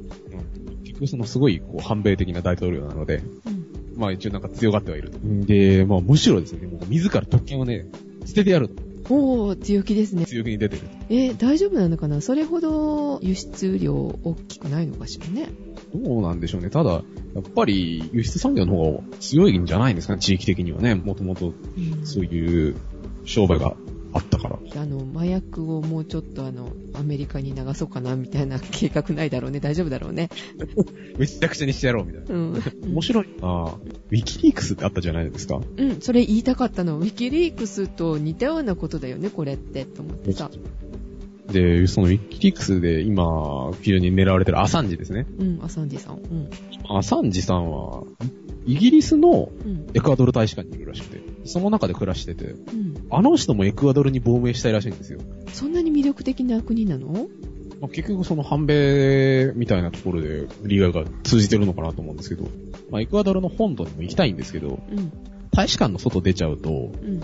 [0.83, 3.49] 結局そのすごい、こう、反米的な大統領なので、う
[3.97, 3.99] ん。
[3.99, 5.19] まあ一応なんか強がってはいると。
[5.23, 7.85] で、まあむしろですね、もう自ら特権をね、
[8.25, 8.87] 捨ててやると。
[9.09, 10.25] おー、強気ですね。
[10.25, 10.87] 強気に出てると。
[11.09, 12.19] えー大丈夫なのかな？
[12.19, 15.49] それほど輸出量大きくないのかしらね。
[15.93, 16.69] どうなんでしょうね。
[16.69, 17.01] ただ、や
[17.39, 20.95] っぱり輸出産業の方が強いんじゃないんですかね、地域的にはね。
[20.95, 22.75] もともとうんそういう
[23.25, 23.75] 商売が
[24.13, 24.57] あったから。
[24.81, 29.59] あの、麻薬をもうちょっとあの、アメリカに流そうかな、みたいな計画ないだろうね。
[29.59, 30.29] 大丈夫だろうね。
[31.17, 32.35] めちゃくちゃにしてやろうみたいな。
[32.35, 32.63] うん。
[32.93, 33.75] 面白いなぁ。
[33.75, 35.61] ウィキリークスってあったじゃないですか。
[35.77, 36.97] うん、それ言いたかったの。
[36.97, 40.49] ウィキリークスと似たようなことだよね、これって、と思ってさ。
[41.51, 45.25] で、そのウィキリークスで今、非常に狙われてるアサンジですね。
[45.39, 46.17] うん、アサンジさん。
[46.17, 46.49] うん。
[46.89, 48.03] アサンジさんは、
[48.65, 49.87] イギリスのうん。
[49.93, 53.07] エクアドル大使館にいるらしくて、その中で暮らしてて、うん。
[53.09, 55.19] あの人もエクアドルに亡命したいらしいんですよ。
[55.53, 57.27] そんなに魅力的な国なの？
[57.79, 62.49] まあ、結局その反米みたいなところで利害が通じてるのかなと思うんですけど、
[62.89, 65.11] まあ、エクアドルの本土にも行きたいんですけど、うん。
[65.51, 67.21] 大使館の外出ちゃうと、うん。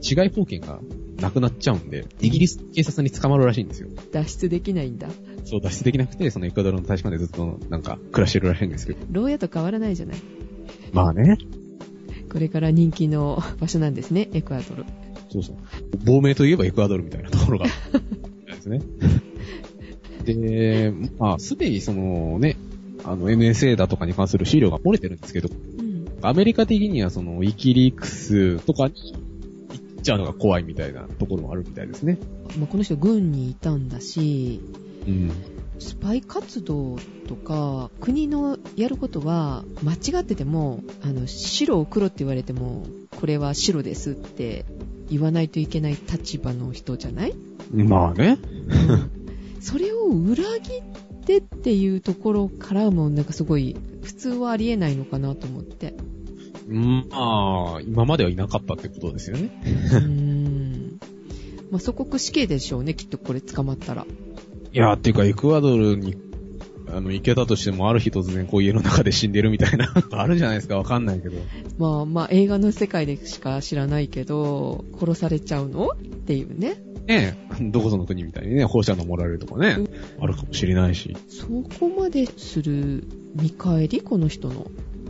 [0.00, 0.78] 違い保険が
[1.20, 3.88] なくなっちゃうんで、イギリス警察に捕まるらしいんですよ。
[4.12, 5.08] 脱出できないんだ。
[5.44, 8.98] そう、脱出できなくて、そのエクアドルの大使館でずっとなんか暮らしてるらしいんですけど。
[9.10, 10.16] 牢屋と変わらないじゃない。
[10.92, 11.38] まあね。
[12.30, 14.84] これから人気の場所なんですね、エクアドル。
[15.30, 15.56] そうそう。
[16.04, 17.66] 亡命といえばエクアドルみたいなところが。
[17.66, 17.72] で
[18.60, 18.80] すね。
[20.24, 22.56] で、まあ、すでにそのね、
[23.04, 26.06] あの NSA だとかに関する資料が漏れてるんですけど、うん。
[26.22, 28.94] アメリカ的にはそのウィキリークスとかに
[30.06, 32.18] ちゃうのが怖いみたいなところもあるみたいですね。
[32.58, 34.60] まあ、この人軍にいたんだし、
[35.06, 35.30] うん。
[35.78, 36.96] スパイ活動
[37.28, 42.86] とか、国のやることは間違ってても、あの、白を黒って言われても、
[43.20, 44.64] これは白ですって
[45.10, 47.34] 言わないといけない立場の人じゃない？
[47.72, 48.38] まあね。
[49.60, 55.94] それを裏切ってっていうところからも、なんかすごい、普通はありえないのかなと思って。
[56.68, 59.50] うん、まあ、今まではいなかったってことですよね。
[59.64, 60.98] うーん。
[61.70, 64.04] まあ、祖国死刑でしょうね、きっとこれ捕まったら。
[64.72, 66.16] いや、っていうか、エクアドルに、
[66.88, 71.36] あの、行けたとしても、ある日突然、こう、家の中で死んでるみたいな、 あるじゃないですか、わかんないけど。
[71.78, 75.88] まあまあ、映画の世界でしか知らないけど、殺されちゃうの？
[75.88, 76.82] っていうね。
[77.06, 79.76] ねえ、どこぞの国みたいにね、放射能盛られるとかね、
[80.20, 81.16] あるかもしれないし。
[81.28, 83.04] そこまでする
[83.40, 84.00] 見返り？
[84.00, 84.66] この人の。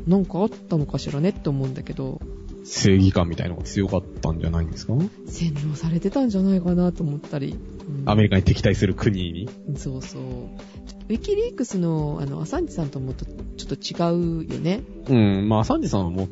[0.07, 2.21] なんかあったのかしらねって思うんだけど、
[2.64, 4.95] 正義感みたいのが強かったんじゃないんですか？
[5.27, 7.53] 洗脳されてたんじゃないかなと思ったり。
[7.88, 9.49] うんアメリカに敵対する国に？
[9.77, 10.23] そうそう。
[10.23, 14.83] ウィキリークスの、あの、アサンジさんともとちょっと違うよね。
[15.09, 16.29] うん、まあ、サンジさんはもう、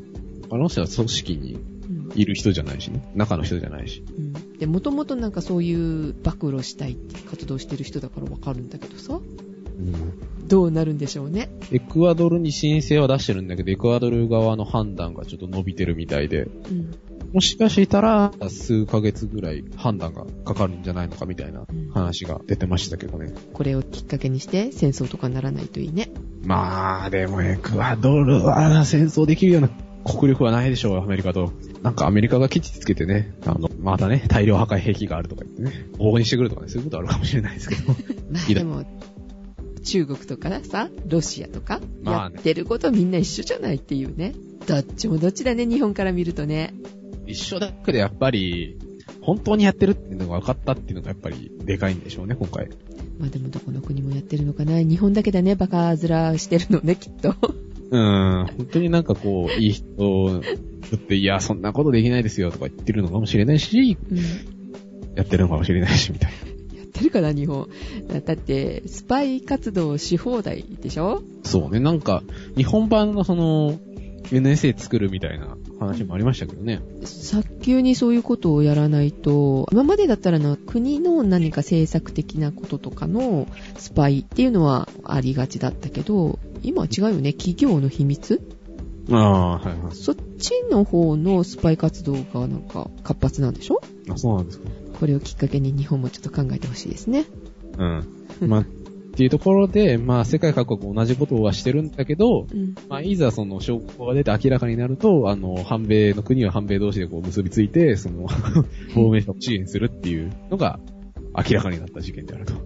[0.51, 2.11] あの人は組織にうん。
[2.13, 3.09] いる人じゃないしね。
[3.15, 4.03] 中の人じゃないし。
[4.17, 9.93] うんで、もともとなんかそういう暴露したいって活動してる人だからわかるんだけどさ、うん
[10.47, 11.49] どうなるんでしょうね。
[11.71, 16.95] エクアドルに申請は出してるんだけど、エクアドル側の判断がちょっと伸びてるみたいで、うん。
[17.33, 23.33] もしかしたら数ヶ月ぐらい判断がかかるんじゃないのかみたいな話が出てましたけどね。
[23.53, 26.11] これをきっかけにして戦争とかならないといいね。
[26.45, 29.69] まあ、でもエクアドルは戦争できるような
[30.05, 31.51] 国力はないでしょう、アメリカと。
[31.81, 37.93] なんかアメリカが基地つけてね、あの、またね、大量破壊兵器があるとか言ってね、応募にしてくるとかね、そういうことあるかもしれないですけど。
[38.31, 38.85] まあでも、
[39.85, 44.33] 中国とかさ、ロシアとか、やってることみんな一緒じゃないっていうね。
[44.67, 46.73] どっちもどっちだね、日本から見るとね。
[47.27, 48.77] 一緒だけどやっぱり、
[49.21, 52.69] 本当にやってるっていうのが分かったっていうのがやっぱりでかいんでしょうね、今回。
[53.19, 54.81] まあでもどこの国もやってるのかな。
[54.81, 57.35] 日本だけだね、バカ面してるのね、 きっと。
[57.91, 60.41] うーん、本当になんかこう、いい人
[60.95, 64.17] って、いや、そんなことできないですよとか言ってるのかもしれないし、うん
[65.15, 66.54] やってるのかもしれないし、みたいな。
[66.95, 67.67] やってるかな、日本。
[68.25, 71.21] だって、スパイ活動し放題でしょ？
[71.43, 72.23] そうね、なんか、
[72.55, 73.79] 日本版のその、
[74.31, 76.81] NSA 作るみたいな話もありましたけどね。
[77.03, 87.33] 早急にそういうことをやらないと、今までだったらな、国の何か政策的なこととかのスパイっていうのはありがちだったけど、今は違うよね。
[87.33, 88.41] 企業の秘密？
[89.11, 89.95] ああ、はいはい。
[89.95, 93.79] そっちの方のスパイ活動がなんか活発なんでしょ？
[94.09, 94.67] あ、そうなんですか。
[94.99, 97.25] これをきっかけに日本もちょっと考えてほしいですね。
[97.77, 98.03] うん。
[98.41, 102.75] まあ、っていうところで、まあ、世界各国同じことはしてるんだけど、うん。
[102.89, 108.27] まあ、いざその証拠が出て明らかになると、あの、反米の国は反米同士でこう結びついて、その、
[108.95, 110.79] 亡命者を支援するっていうのが
[111.33, 112.53] 明らかになった事件であると。
[112.53, 112.65] はい。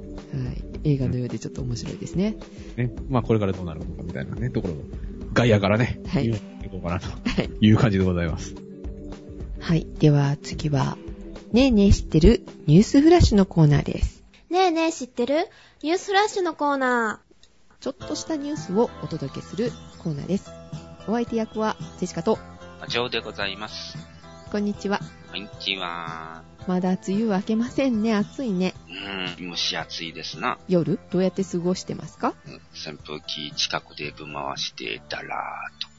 [0.83, 2.37] 映画のようでちょっと面白いですね。
[2.77, 2.93] ね。
[3.09, 4.77] まあ、これからどうなるのかみたいなね、ところを、
[5.33, 6.31] 外野からね、はいい
[6.71, 7.49] こうかなとはい。
[7.61, 8.55] いう感じでございます。
[9.59, 9.85] はい。
[9.99, 10.97] では次は、
[11.51, 14.23] ねえねえ知ってるニュースフラッシュのコーナーです。
[14.51, 15.47] ねえねえ知ってる？
[15.81, 17.21] ニュースフラッシュのコーナ
[17.79, 20.51] ちょっとしたニュースをお届けするコーナーです。
[21.07, 22.37] お相手役はジェシカと、
[22.87, 23.97] ジョーでございます。
[24.51, 24.99] こんにちは。
[25.31, 26.43] こんにちは。
[26.67, 28.13] まだ梅雨明けませんね。
[28.13, 28.75] 暑いね。
[28.87, 30.59] うーん、蒸し暑いですな。
[30.67, 30.99] 夜？
[31.09, 32.35] どうやって過ごしてますか？
[32.45, 35.89] うん扇風機近くでぶん回して、だらーっ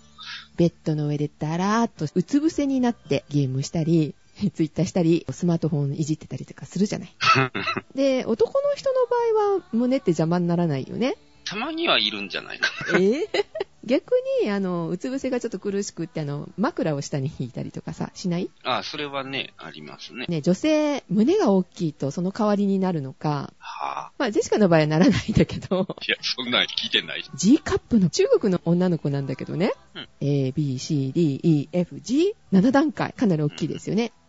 [0.57, 4.15] ベッドの上でだらーっとうつ伏せになってゲームしたり、
[4.49, 7.15] ツイッターしたり、スマートフォンいじってたりとかするじゃない。
[7.19, 7.51] と。
[7.95, 9.01] で、男の人の
[9.35, 11.17] 場合は胸って邪魔にならないよね。
[11.45, 12.99] たまにはいるんじゃないかな。
[12.99, 13.27] えー？
[13.83, 18.51] 逆に、あの、うつ伏せがちょっと苦しくって、あの、枕を下に引いたりとかさ、しない？
[18.63, 20.27] あ、それはね、ありますね。
[20.29, 25.93] ね、女性、胸が大きいとその代わりになるのか、はまあ、ジェシカの場合はならないんだけど、ぁ。
[26.07, 27.25] いや、そんなん聞いてない。
[27.35, 33.15] G カップの中国の女の子なんだけどね、うん A, B, C, D, E, F, G、7段階。
[33.15, 34.13] かなり大きいですよね。
[34.15, 34.20] あ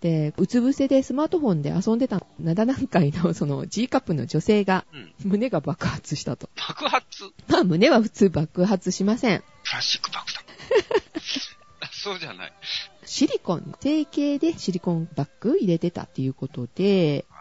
[0.00, 5.30] で、うつ伏せでスマートフォンで遊んでた7段階のその G カップの女性がうん。
[5.30, 6.48] 胸が爆発したと。
[6.56, 7.24] 爆発？
[7.48, 9.40] まあ胸は普通爆発しません。
[9.64, 10.42] プラスチック爆弾。
[11.80, 12.52] あ そうじゃない。
[13.04, 17.35] シリコン、成形でシリコンバッグ入れてたっていうことで、あ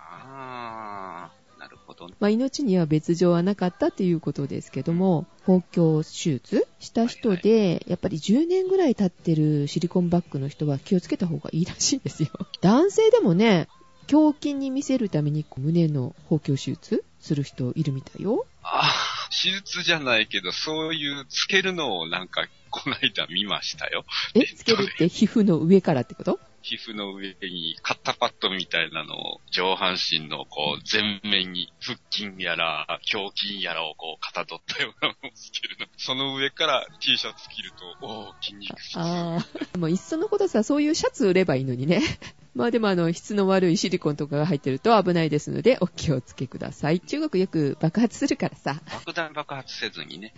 [1.98, 2.16] ー、なるほど。
[2.20, 12.30] まあ命には別状はなかったっていうことですけども、包協手術した人で、やっぱり10年ぐらい経ってるシリコンバッグの人は気をつけた方がいいらしいですよ。
[12.62, 13.68] 男性でもね、
[14.12, 18.46] 胸筋に見せるために胸の包協手術する人いるみたいよ。
[18.62, 24.06] あー、手術じゃないけど、そういうつけるのをなんか、こないだ見ましたよ。
[24.34, 26.40] え、つけるって皮膚の上からってこと？
[26.66, 35.86] 皮膚の上にカッタパッドみたいなのを上半身のこう前面に腹筋やら胸筋やらをこうかたどったようなのをつけるの。
[35.98, 38.98] その上から T シャツ着ると、おー、筋肉質。
[38.98, 39.78] ああ。
[39.78, 42.02] もういっそのことさ、そういうシャツ売ればいいのにね。
[42.56, 47.00] まあでもあの、質の悪いシリコンとかが入ってると危ないですので、 お気をつけください。
[47.00, 48.82] 中国よく爆発するからさ。
[48.88, 50.34] 爆弾爆発せずにね。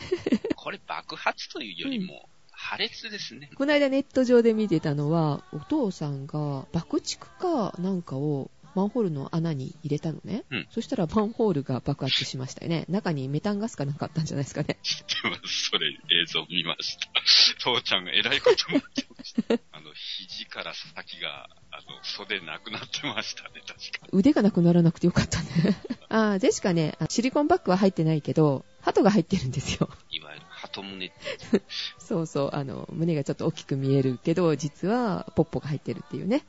[0.55, 2.27] これ爆発というよりも、
[2.67, 3.49] 破裂ですね。
[3.55, 10.43] この間ネット上で見てたのは、お父さんが爆竹かなんかをマンホールの穴に入れたのね。
[10.51, 12.83] うんそしたらマンホールが爆発しましたよね。
[12.89, 14.77] 中にメタンガスかなんかあったんじゃないですかね。
[14.83, 15.69] 知ってます。
[15.71, 17.09] それ映像見ました。
[17.57, 19.53] 父ちゃんが偉いことになってました。
[19.71, 24.07] あの、肘から先が、あの、袖なくなってましたね、確か。
[24.11, 25.47] 腕がなくならなくてよかったね。
[26.09, 29.89] あー、ジェシカね、シリコンバッグは入ってないけど、鳩が入ってるんですよ。
[30.11, 30.46] いわゆる
[30.81, 31.11] 鳩 胸
[31.99, 36.43] そうそう、あの、胸がちょっと大きく見えるけど、実はポッポが入ってるっていうね。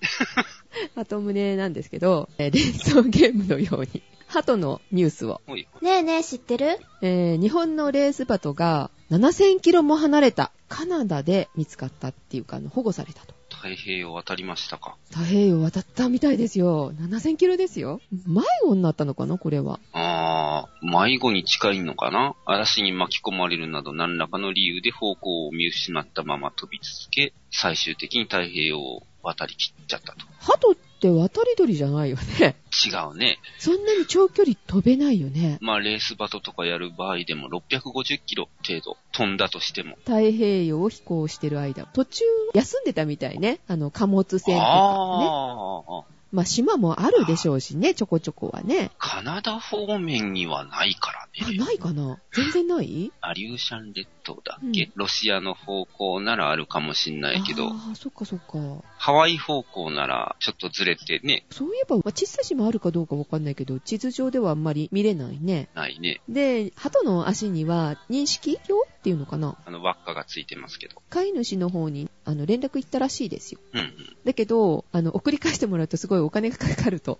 [0.95, 5.41] 鳩胸なんですけど、えー連想ゲームのように、鳩のニュースを。
[5.49, 6.79] ねえねえ知ってる？
[7.03, 13.35] えー日本のレースバトが7000キロも離れたカナダで見つかったっていうか、あの保護されたと。
[13.61, 14.97] 太平洋渡りましたか？
[15.11, 16.93] 太平洋渡ったみたいですよ。
[16.95, 18.01] 7000キロですよ。
[18.27, 19.81] 迷子になったのかなこれは。
[19.93, 22.35] あー、迷子に近いのかな？
[22.47, 30.19] 嵐に巻き込まれるなど何らかの理由で方向を見失ったまま飛び続け、最終的に太平洋を渡りきっちゃったと。
[30.41, 32.57] 鳩って渡り鳥じゃないよね。
[32.87, 33.39] 違うね。
[33.59, 35.59] そんなに長距離飛べないよね。
[35.61, 39.97] まあ、レースバトとかやる場合でも650キロ程度飛んだとしても。
[40.05, 43.61] 太平洋を飛行してる間、途中休んでたみたいね。
[43.69, 44.61] あの、貨物船とかね。
[44.61, 48.91] ああ、まあ、島もあるでしょうしね、ちょこちょこはね。
[48.99, 51.57] カナダ方面にはないからあ、ね。
[51.57, 52.19] ないかな？
[52.33, 53.13] 全然ない？
[53.21, 58.83] アリューシャン列島だっけ、うんロシアの方向ならあるかもしんないけど、ああ、そっかそっか。
[58.97, 65.69] ハワイ方向ならちょっとずれてね、そういえば、まあ小さい島あるかどうかわかんないけど、地図上ではあんまり見れないね。
[65.75, 66.21] ないね。
[66.29, 69.57] で、鳩の足には認識表っていうのかな？
[69.65, 71.01] あの輪っかがついてますけど。
[71.11, 73.61] 飼い主の方に、あの、連絡行ったらしいですよ。
[73.73, 74.17] うんうん。
[74.25, 77.19] だけど、あの、送り返してもらうとすごいお金がかかると。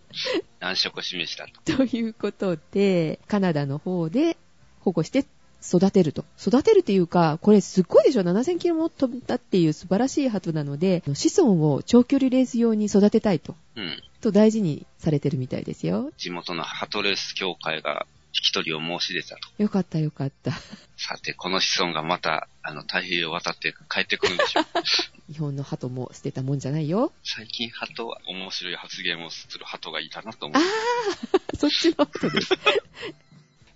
[0.61, 1.61] 難色を示したと。
[1.77, 4.37] ということで、カナダの方で
[4.81, 5.25] 保護して
[5.67, 6.25] 育てると。
[6.41, 13.55] 育てるっていうか、これすっごいでしょ ?7000 キロも飛んだっていう素晴らしい鳩なので、子孫を長距離レース用に育てたいと。
[13.77, 14.03] うん。
[14.21, 16.13] と大事にされてるみたいですよ。
[16.19, 19.63] 地元のハトレース協会が引き取りを申し出たと。
[19.63, 20.53] よかったよかった。
[20.97, 24.65] さて、この子孫がまた、あの、太平洋を渡って帰ってくるんでしょう。
[25.33, 27.13] 日本の鳩も捨てたもんじゃないよ。
[27.23, 30.63] 最近ハトは面白い発言をするハトがいたなと思あう。
[31.55, 32.53] ー、そっちの鳩です。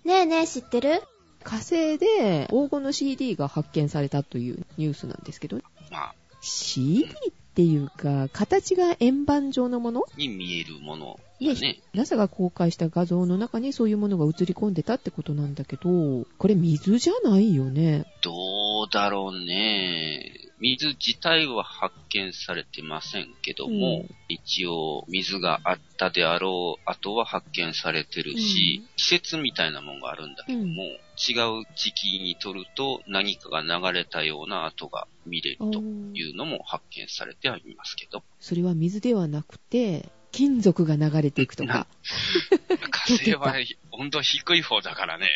[0.03, 1.01] ねえねえ知ってる？
[1.43, 5.57] 火星で黄金の CD が発見されたというニュースなんですけど、
[5.91, 10.05] まあ、CD っていうか、形が円盤状のもの？
[10.17, 11.79] に見えるものだね。
[11.93, 18.05] NASA が公開した画像の中にそういうものが映り込んでたってことなんだけど、これ水じゃないよね？
[18.23, 20.33] どうだろうね。
[20.59, 41.85] 水自体は発見されてませんけども、うん一応水があったであろう後は発見されてるし、うん季節みたいなもんがあるんだけども、うん違う時期に撮ると何かが流れたような跡が見れるというのも発見されてはいますけど、それは水ではなくて、金属が流れていくとか、
[42.89, 43.53] 火星は
[43.91, 45.29] 温度低い方だからね。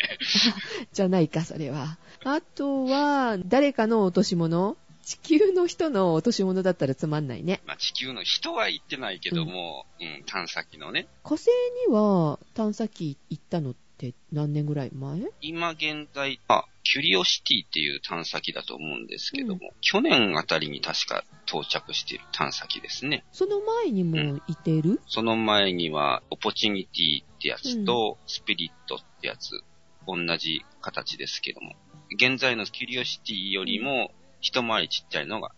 [0.92, 1.98] じゃないか、それは。
[2.24, 7.62] あとは、誰かの落とし物地球の人の落とし物だったらつまんないね。
[7.64, 11.46] まあ、地球の人は行ってないけども、うん、探査機のね、火星
[11.86, 13.87] には探査機行ったのって
[14.32, 14.90] 何年ぐらい？
[14.92, 15.20] 前？
[15.40, 23.24] 今現在、あ、キュリオシティっていう探査機だと思うんですけども、去年あたりに確か到着している探査機ですね。
[23.32, 29.62] その前にもいてる、その前には、オポチュニティってやつと、スピリットってやつ、
[30.06, 31.74] 同じ形ですけども、
[32.14, 35.50] 現在のキュリオシティよりも、一回りちっちゃいのが。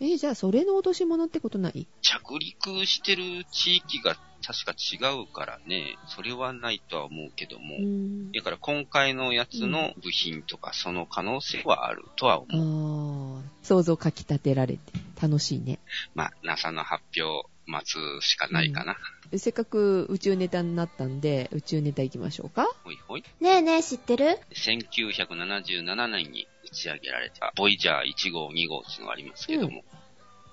[0.00, 1.86] えーじゃあそれの落とし物ってことない？
[2.00, 7.78] 着陸してる地域が確か違うからね、それはないとは思うけども。
[8.32, 12.46] だから今回のやつの部品とかその可能性はあるとは思
[13.36, 13.40] う。
[13.40, 14.80] ああ、想像かき立てられて
[15.20, 15.80] 楽しいね。
[16.14, 18.96] まあ、NASA の発表待つしかないかな。
[19.36, 22.68] せっかく宇宙ネタになったんで、宇宙ネタ行きましょうか。
[22.84, 23.24] ほいほい。
[23.40, 29.82] ねえねえ知ってる？1977年に打ち上げられた、ボイジャー1号2号っていうのがありますけども、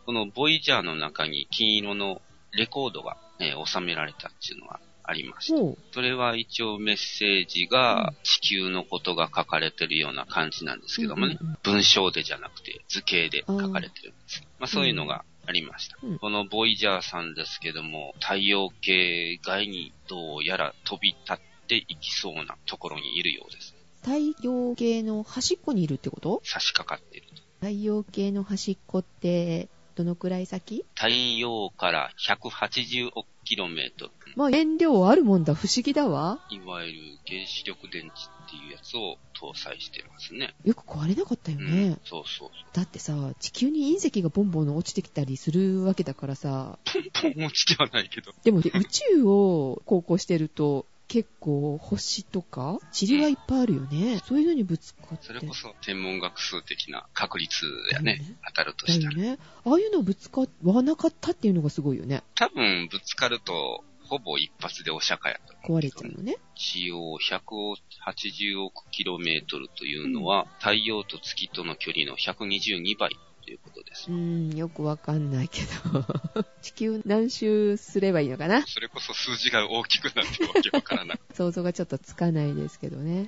[0.07, 5.77] このボイジャーの中に金色のレコードが、ね、収められたっていうのがありまして、ほう。
[5.91, 14.43] それは一応メッセージが地球のことが書かれてるような感じなんですけどもね、うんうん文章でじゃなくて図形で書かれてるんです。
[14.59, 15.97] まあそういうのがありました。
[16.03, 23.75] うんこのボイジャーさんですけども、太陽系外にどうやら飛び立っていきそうなところにいるようです。
[24.01, 26.41] 太陽系の端っこにいるってこと？
[26.43, 27.41] 差し掛かっていると。
[27.61, 30.85] 太陽系の端っこって、どのくらい先？
[30.95, 34.11] 太陽から180億キロメートル。
[34.35, 35.53] まあ、燃料あるもんだ。
[35.53, 36.39] 不思議だわ。
[36.49, 40.55] いわゆる原子力電池っていうやつを搭載してますね。
[40.63, 41.89] よく壊れなかったようね。
[41.89, 42.49] ん、そうそうそう。
[42.73, 46.79] だってさ、地球に隕石がボンボン落ちてきたりするわけだからさ、
[47.21, 48.33] ポン落ちではないけど。
[48.43, 54.19] でもで宇宙を航行してると、結構星とか塵はいっぱいあるよね。
[54.25, 55.27] そういうのにぶつかって。
[55.27, 59.13] それこそ天文学数的な確率やねね、当たるとだしたら。
[59.13, 59.39] よね。
[59.65, 62.23] ああいうのぶつかわなかったっていうのがすごいよね。
[62.35, 66.37] 多分ぶつかると、ほぼ一発でお釈迦やと壊れちゃうのね。
[66.55, 74.13] 一応180億キロメートルというのは、太陽と月との距離の122倍ということですう。
[74.13, 76.05] ーん、よくわかんないけど。
[76.61, 78.65] 地球何周すればいいのかな？
[78.65, 83.27] それこそ数字が大きくなってわけわからなく 想像がちょっとつかないですけどね。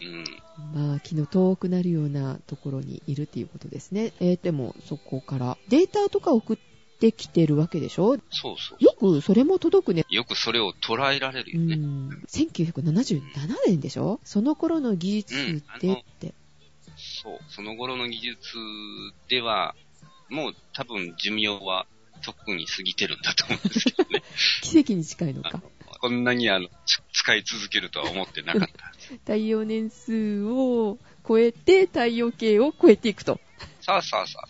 [0.73, 0.87] うん。
[0.89, 4.13] まあ、気の遠くなるようなところにいるっていうことですね。
[4.19, 8.17] えーでも、そこから、データとか送っってきてるわけでしょ？
[8.29, 8.83] そうそう。
[8.83, 10.05] よくそれも届くね。
[10.09, 11.75] よくそれを捉えられるうよね。
[11.75, 12.09] ん。
[12.27, 13.21] 1977
[13.67, 14.21] 年でしょ？
[14.23, 15.35] その頃の技術
[15.75, 16.33] ってって。
[16.97, 17.39] そう。
[17.49, 18.55] その頃の技術
[19.27, 19.75] では、
[20.29, 21.85] もう多分寿命は
[22.23, 24.23] 特に過ぎてるんだと思うんですけどね。
[24.61, 25.61] 奇跡に近いのか。
[26.01, 28.91] こんなにあの、つ使い続けるとは思ってなかった。
[29.19, 30.97] 太陽年数を
[31.27, 33.39] 超えて太陽系を超えていくと。
[33.81, 34.47] さあさあさあ。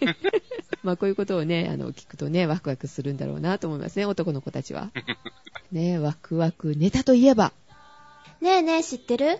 [0.82, 4.90] まあこういうことをね、あの、聞くとね、ワクワクするんだろうなと思いますね、男の子たちは。
[5.72, 7.52] ね、ワクワクネタといえば、
[8.40, 9.38] ねえねえ知ってる？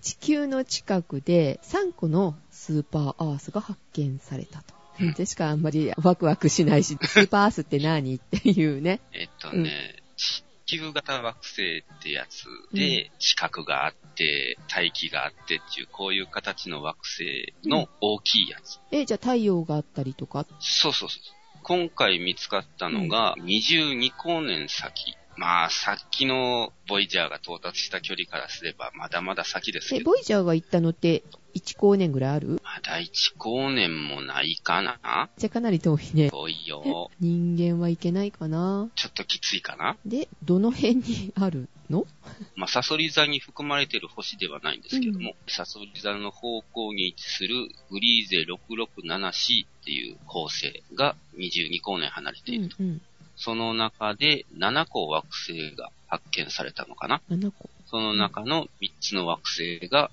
[0.00, 2.36] 地球の近くで3個の
[2.66, 4.74] スーパーアースが発見されたと。
[5.16, 9.00] でしかあんまりワクワクしないし、 スーパーアースって何っていうね。
[9.12, 18.80] えっとね、地球型惑星ってやつで、地殻があって、大気があってっていう、こういう形の惑星の大きいやつ。
[18.90, 20.44] え、じゃあ太陽があったりとか？
[20.58, 21.20] そうそうそう。
[21.62, 25.16] 今回見つかったのが、22光年先。
[25.36, 30.10] まあ、さっきのボイジャーが到達した距離からすれば、まだまだ先ですえ、けど。
[30.12, 31.22] ボイジャーが行ったのって
[31.54, 32.60] 1光年ぐらいある？
[32.64, 35.28] まだ1光年もないかな？
[35.36, 36.30] じゃあかなり遠いね。
[36.30, 37.10] 遠いえよ。
[37.20, 38.88] 人間はいけないかな？
[38.96, 39.96] ちょっときついかな？
[40.06, 42.06] で、どの辺にあるの？
[42.56, 53.02] まあ、サソリ座に含まれている星ではないんですけども、サソリ座の方向に位置するグリーゼ 667C っていう恒星が22光年離れているんうん。
[53.36, 57.70] その中で7個惑星が発見されたのかな7個。
[57.88, 60.10] その中の3つの惑星が、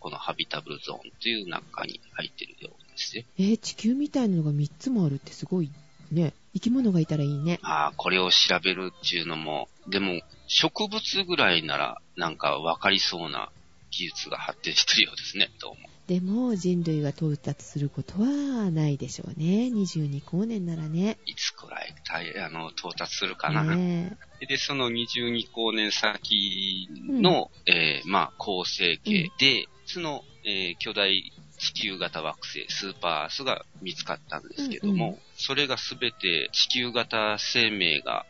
[0.00, 3.24] このハビタブルゾーンという中に入っているようですよ。
[3.38, 5.70] えー地球みたいなのが3つもあるってすごい
[6.10, 6.32] ね。
[6.54, 7.58] 生き物がいたらいいね。
[7.62, 13.50] ああ、これを調べるっていうのも、でも、植物ぐらいなら、なんかわかりそうな
[13.90, 15.88] 技術が発展してるようですね、どうも。
[16.06, 19.70] でも人類が到達することはないでしょうね。
[19.72, 21.18] 22光年ならね。
[21.26, 21.94] いつくらい、
[22.38, 23.64] あの、到達するかな。
[23.64, 24.16] ね
[24.48, 38.26] で、その22光年先の、えーまあ、恒星系で、その、えー巨大地球型惑星、スーパーアースが見つかったんですけども、うんうそれがすべて地球型生命が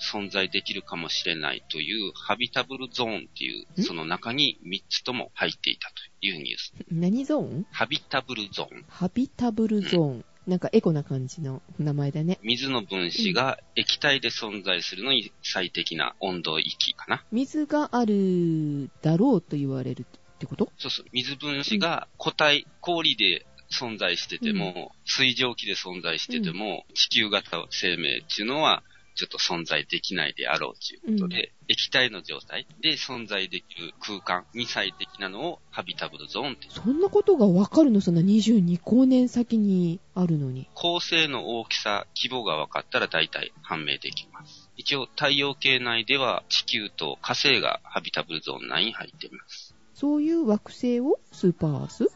[0.00, 3.84] 存在できるかもしれないというハビタブルゾーンっていう、ん？
[3.84, 6.72] その中に3つとも入っていたというニュース。
[6.90, 7.66] 何ゾーン？
[7.70, 8.84] ハビタブルゾーン。
[8.88, 10.24] ハビタブルゾーン。
[10.46, 12.38] なんかエコな感じの名前だね。
[12.42, 17.22] 水の分子が液体で存在するのに最適な温度域かな。
[17.30, 20.72] 水があるだろうと言われるってこと？
[20.78, 21.06] そうそう。
[21.12, 28.82] 水分子が固体、氷で存在してても、水蒸気で存在してても、地球型生命っていうのは、
[29.14, 36.68] ちょっと存在できないであろうということで、液体の状態で存在できる空間に最適なのをハビタブルゾーンって。
[36.70, 38.00] そんなことがわかるの？
[38.00, 40.68] そんな22光年先にあるのに。
[40.74, 44.70] 恒星の大きさ、規模が分かったら大体判明できます。
[44.76, 49.74] 一応、太陽系内では地球と火星がハビタブルゾーン内に入っています。
[49.94, 51.20] そういう惑星を？
[51.32, 52.08] スーパーアース？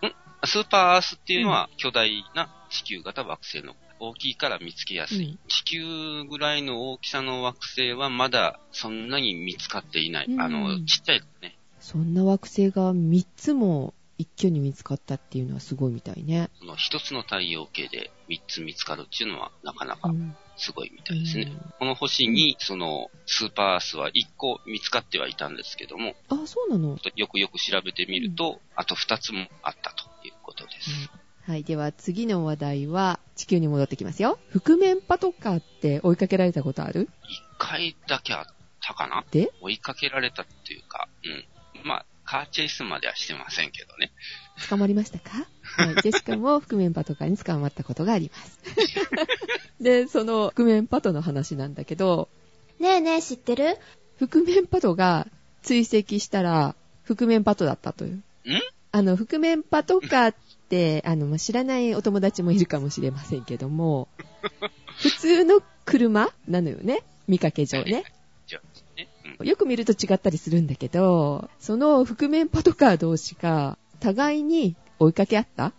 [0.47, 3.75] スーパーアースっていうのは巨大な地球型惑星の
[4.09, 5.27] 大きいから見つけやすい。
[5.27, 10.27] うん地球ぐらいの大きさの惑星はまだそんなに見つかっていない。
[10.29, 11.57] うんあの、ちっちゃいね。
[11.81, 16.51] そんな惑星が3つも一挙に見つかったっていうのはすごいみたいね。
[16.59, 21.45] その一つの太陽系で3つ見つかるっていうのはなかなかうんすごいみたいですね。
[21.45, 31.11] うんこの星にそのスーパーアースは1個見つかってはいたんですけども、あ、そうなの、よくよく調べてみると、あと2つもあったということです。
[31.47, 31.65] はい。
[31.65, 34.39] では次の話題は地球に戻ってきますよ。
[34.51, 37.09] 覆面パトカーって追いかけられたことある？1
[37.59, 38.45] 回だけあっ
[38.83, 39.25] たかな？
[39.31, 39.53] で？
[39.61, 41.87] 追いかけられたっていうか、うん。
[41.87, 44.11] まあ、カーチェイスまではしてませんけどね。
[44.71, 45.47] 捕まりましたか？
[45.77, 45.95] はい。
[46.03, 48.59] ジェシカも覆面パトカーに捕まったことがあります。
[49.83, 52.29] で、その覆面パトの話なんだけど、
[52.81, 53.77] ねえねえ知ってる？
[54.19, 55.27] 覆面パトが
[55.63, 56.75] 追跡したら、
[57.05, 58.15] 覆面パトだったという。
[58.15, 58.23] ん？
[58.93, 60.39] あの、覆面パトカーって、
[61.05, 64.09] あの、まあ知らないお友達もいるかもしれませんけども、
[64.99, 66.31] 普通の車？
[66.49, 67.03] なのよね。
[67.29, 68.05] 見かけ上ね。
[69.43, 75.73] よく見ると違ったりするんだけど、その覆面パトカー同士が互いに追いかけ合った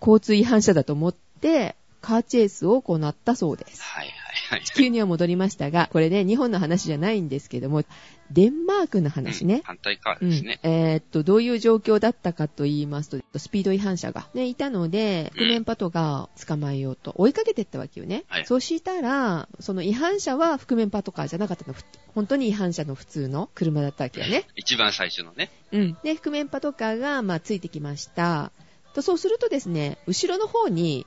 [0.00, 3.82] 交通違反者だと思って、カーチェイスを行ったそうです。
[3.82, 4.19] はい
[4.64, 7.84] 地球には戻りましたが、これね、日本の話じゃないんですけども、
[8.30, 9.62] デンマークの話うんね。
[9.64, 10.60] 反対側うんですね。
[10.62, 18.24] えーっと、どういう状況だったかと言いますと、スピード違反者が、ね、いたので、うん覆面パトが捕まえようと追いかけてったわけよね。
[18.28, 21.72] はいそうしたら、その違反者は覆面パトカーじゃなかったの。
[21.72, 24.44] ふ本当に違反者の普通の車だったわけよね。
[24.56, 25.50] 一番最初のね。
[25.72, 25.96] うん。
[26.02, 28.52] で、覆面パトカーが、まあ、ついてきました。
[28.94, 31.06] とそうするとですね、後ろの方に、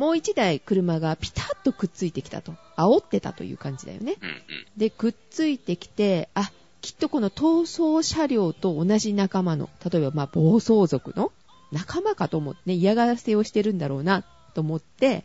[0.00, 2.54] もう一台車がピタッとくっついてきたと。
[2.78, 4.14] 煽ってたという感じだよね。
[4.22, 4.34] うんうん。
[4.78, 11.32] で、くっついてきて、あ、きっとこの逃走車両と同じ仲間の、例えばまあ暴走族の
[11.70, 14.24] 仲間かと思ってね、嫌がらせをしてるんだろうな
[14.54, 15.24] と思って、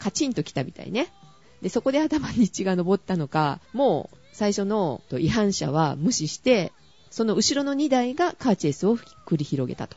[0.00, 1.06] カチンと来たみたいね。
[1.62, 6.72] で、そこで頭に血が昇ったのか、もう最初の違反者は無視して、
[7.10, 9.96] その後ろの2台がカーチェイスを繰り広げたと。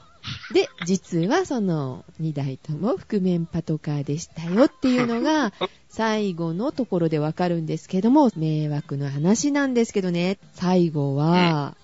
[0.54, 5.54] で、実はその2台とも覆面パトカーでしたよっていうのが、
[5.90, 11.76] 最後のところでわかるんですけども、迷惑の話なんですけどね、最後は、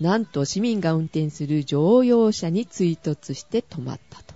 [0.00, 4.34] なんと市民が運転する乗用車に追突して止まったと。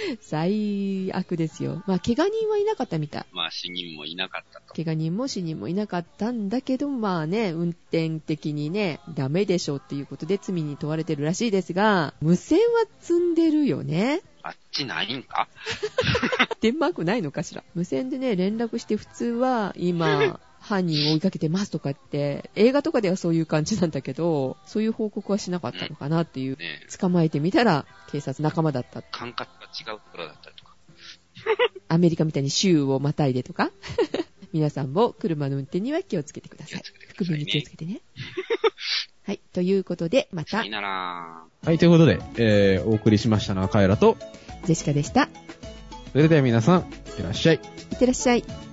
[0.20, 1.82] 最悪ですよ。
[1.86, 3.24] まあ、怪我人はいなかったみたい。
[3.32, 4.74] まあ死人もいなかったと。
[4.74, 12.64] 怪我人も死人もいなかったんだけど、まあね、運転的にね、ダメでしょっていうことで罪に問われてるらしいですが、無線は
[13.00, 14.22] 積んでるよね。
[14.42, 15.48] あっちないんか？
[16.60, 17.64] デンマークないのかしら。
[17.74, 26.56] 無線でね、連絡して普通は今、 犯人を追いかけてますとかって、映画とかではそういう感じなんだけど、そういう報告はしなかったのかなっていう。
[26.56, 29.02] ねえ、捕まえてみたら、警察仲間だった。
[29.02, 30.74] 感覚が違うところだったりとか。
[31.88, 33.70] アメリカみたいに州をまたいでとか。
[34.52, 37.14] 皆さんも車の運転には気をつけてください気をつけて。
[37.14, 38.00] くださいねに気をつけてね。
[39.22, 39.40] はい。
[39.52, 44.16] ということで、またさよ、ならはい、ということで、えー、お送りしましたのはカエラと、
[44.64, 45.28] ジェシカでした。
[46.12, 47.56] それでは皆さん、いってらっしゃい。
[47.56, 47.58] い
[47.94, 48.65] ってらっしゃい。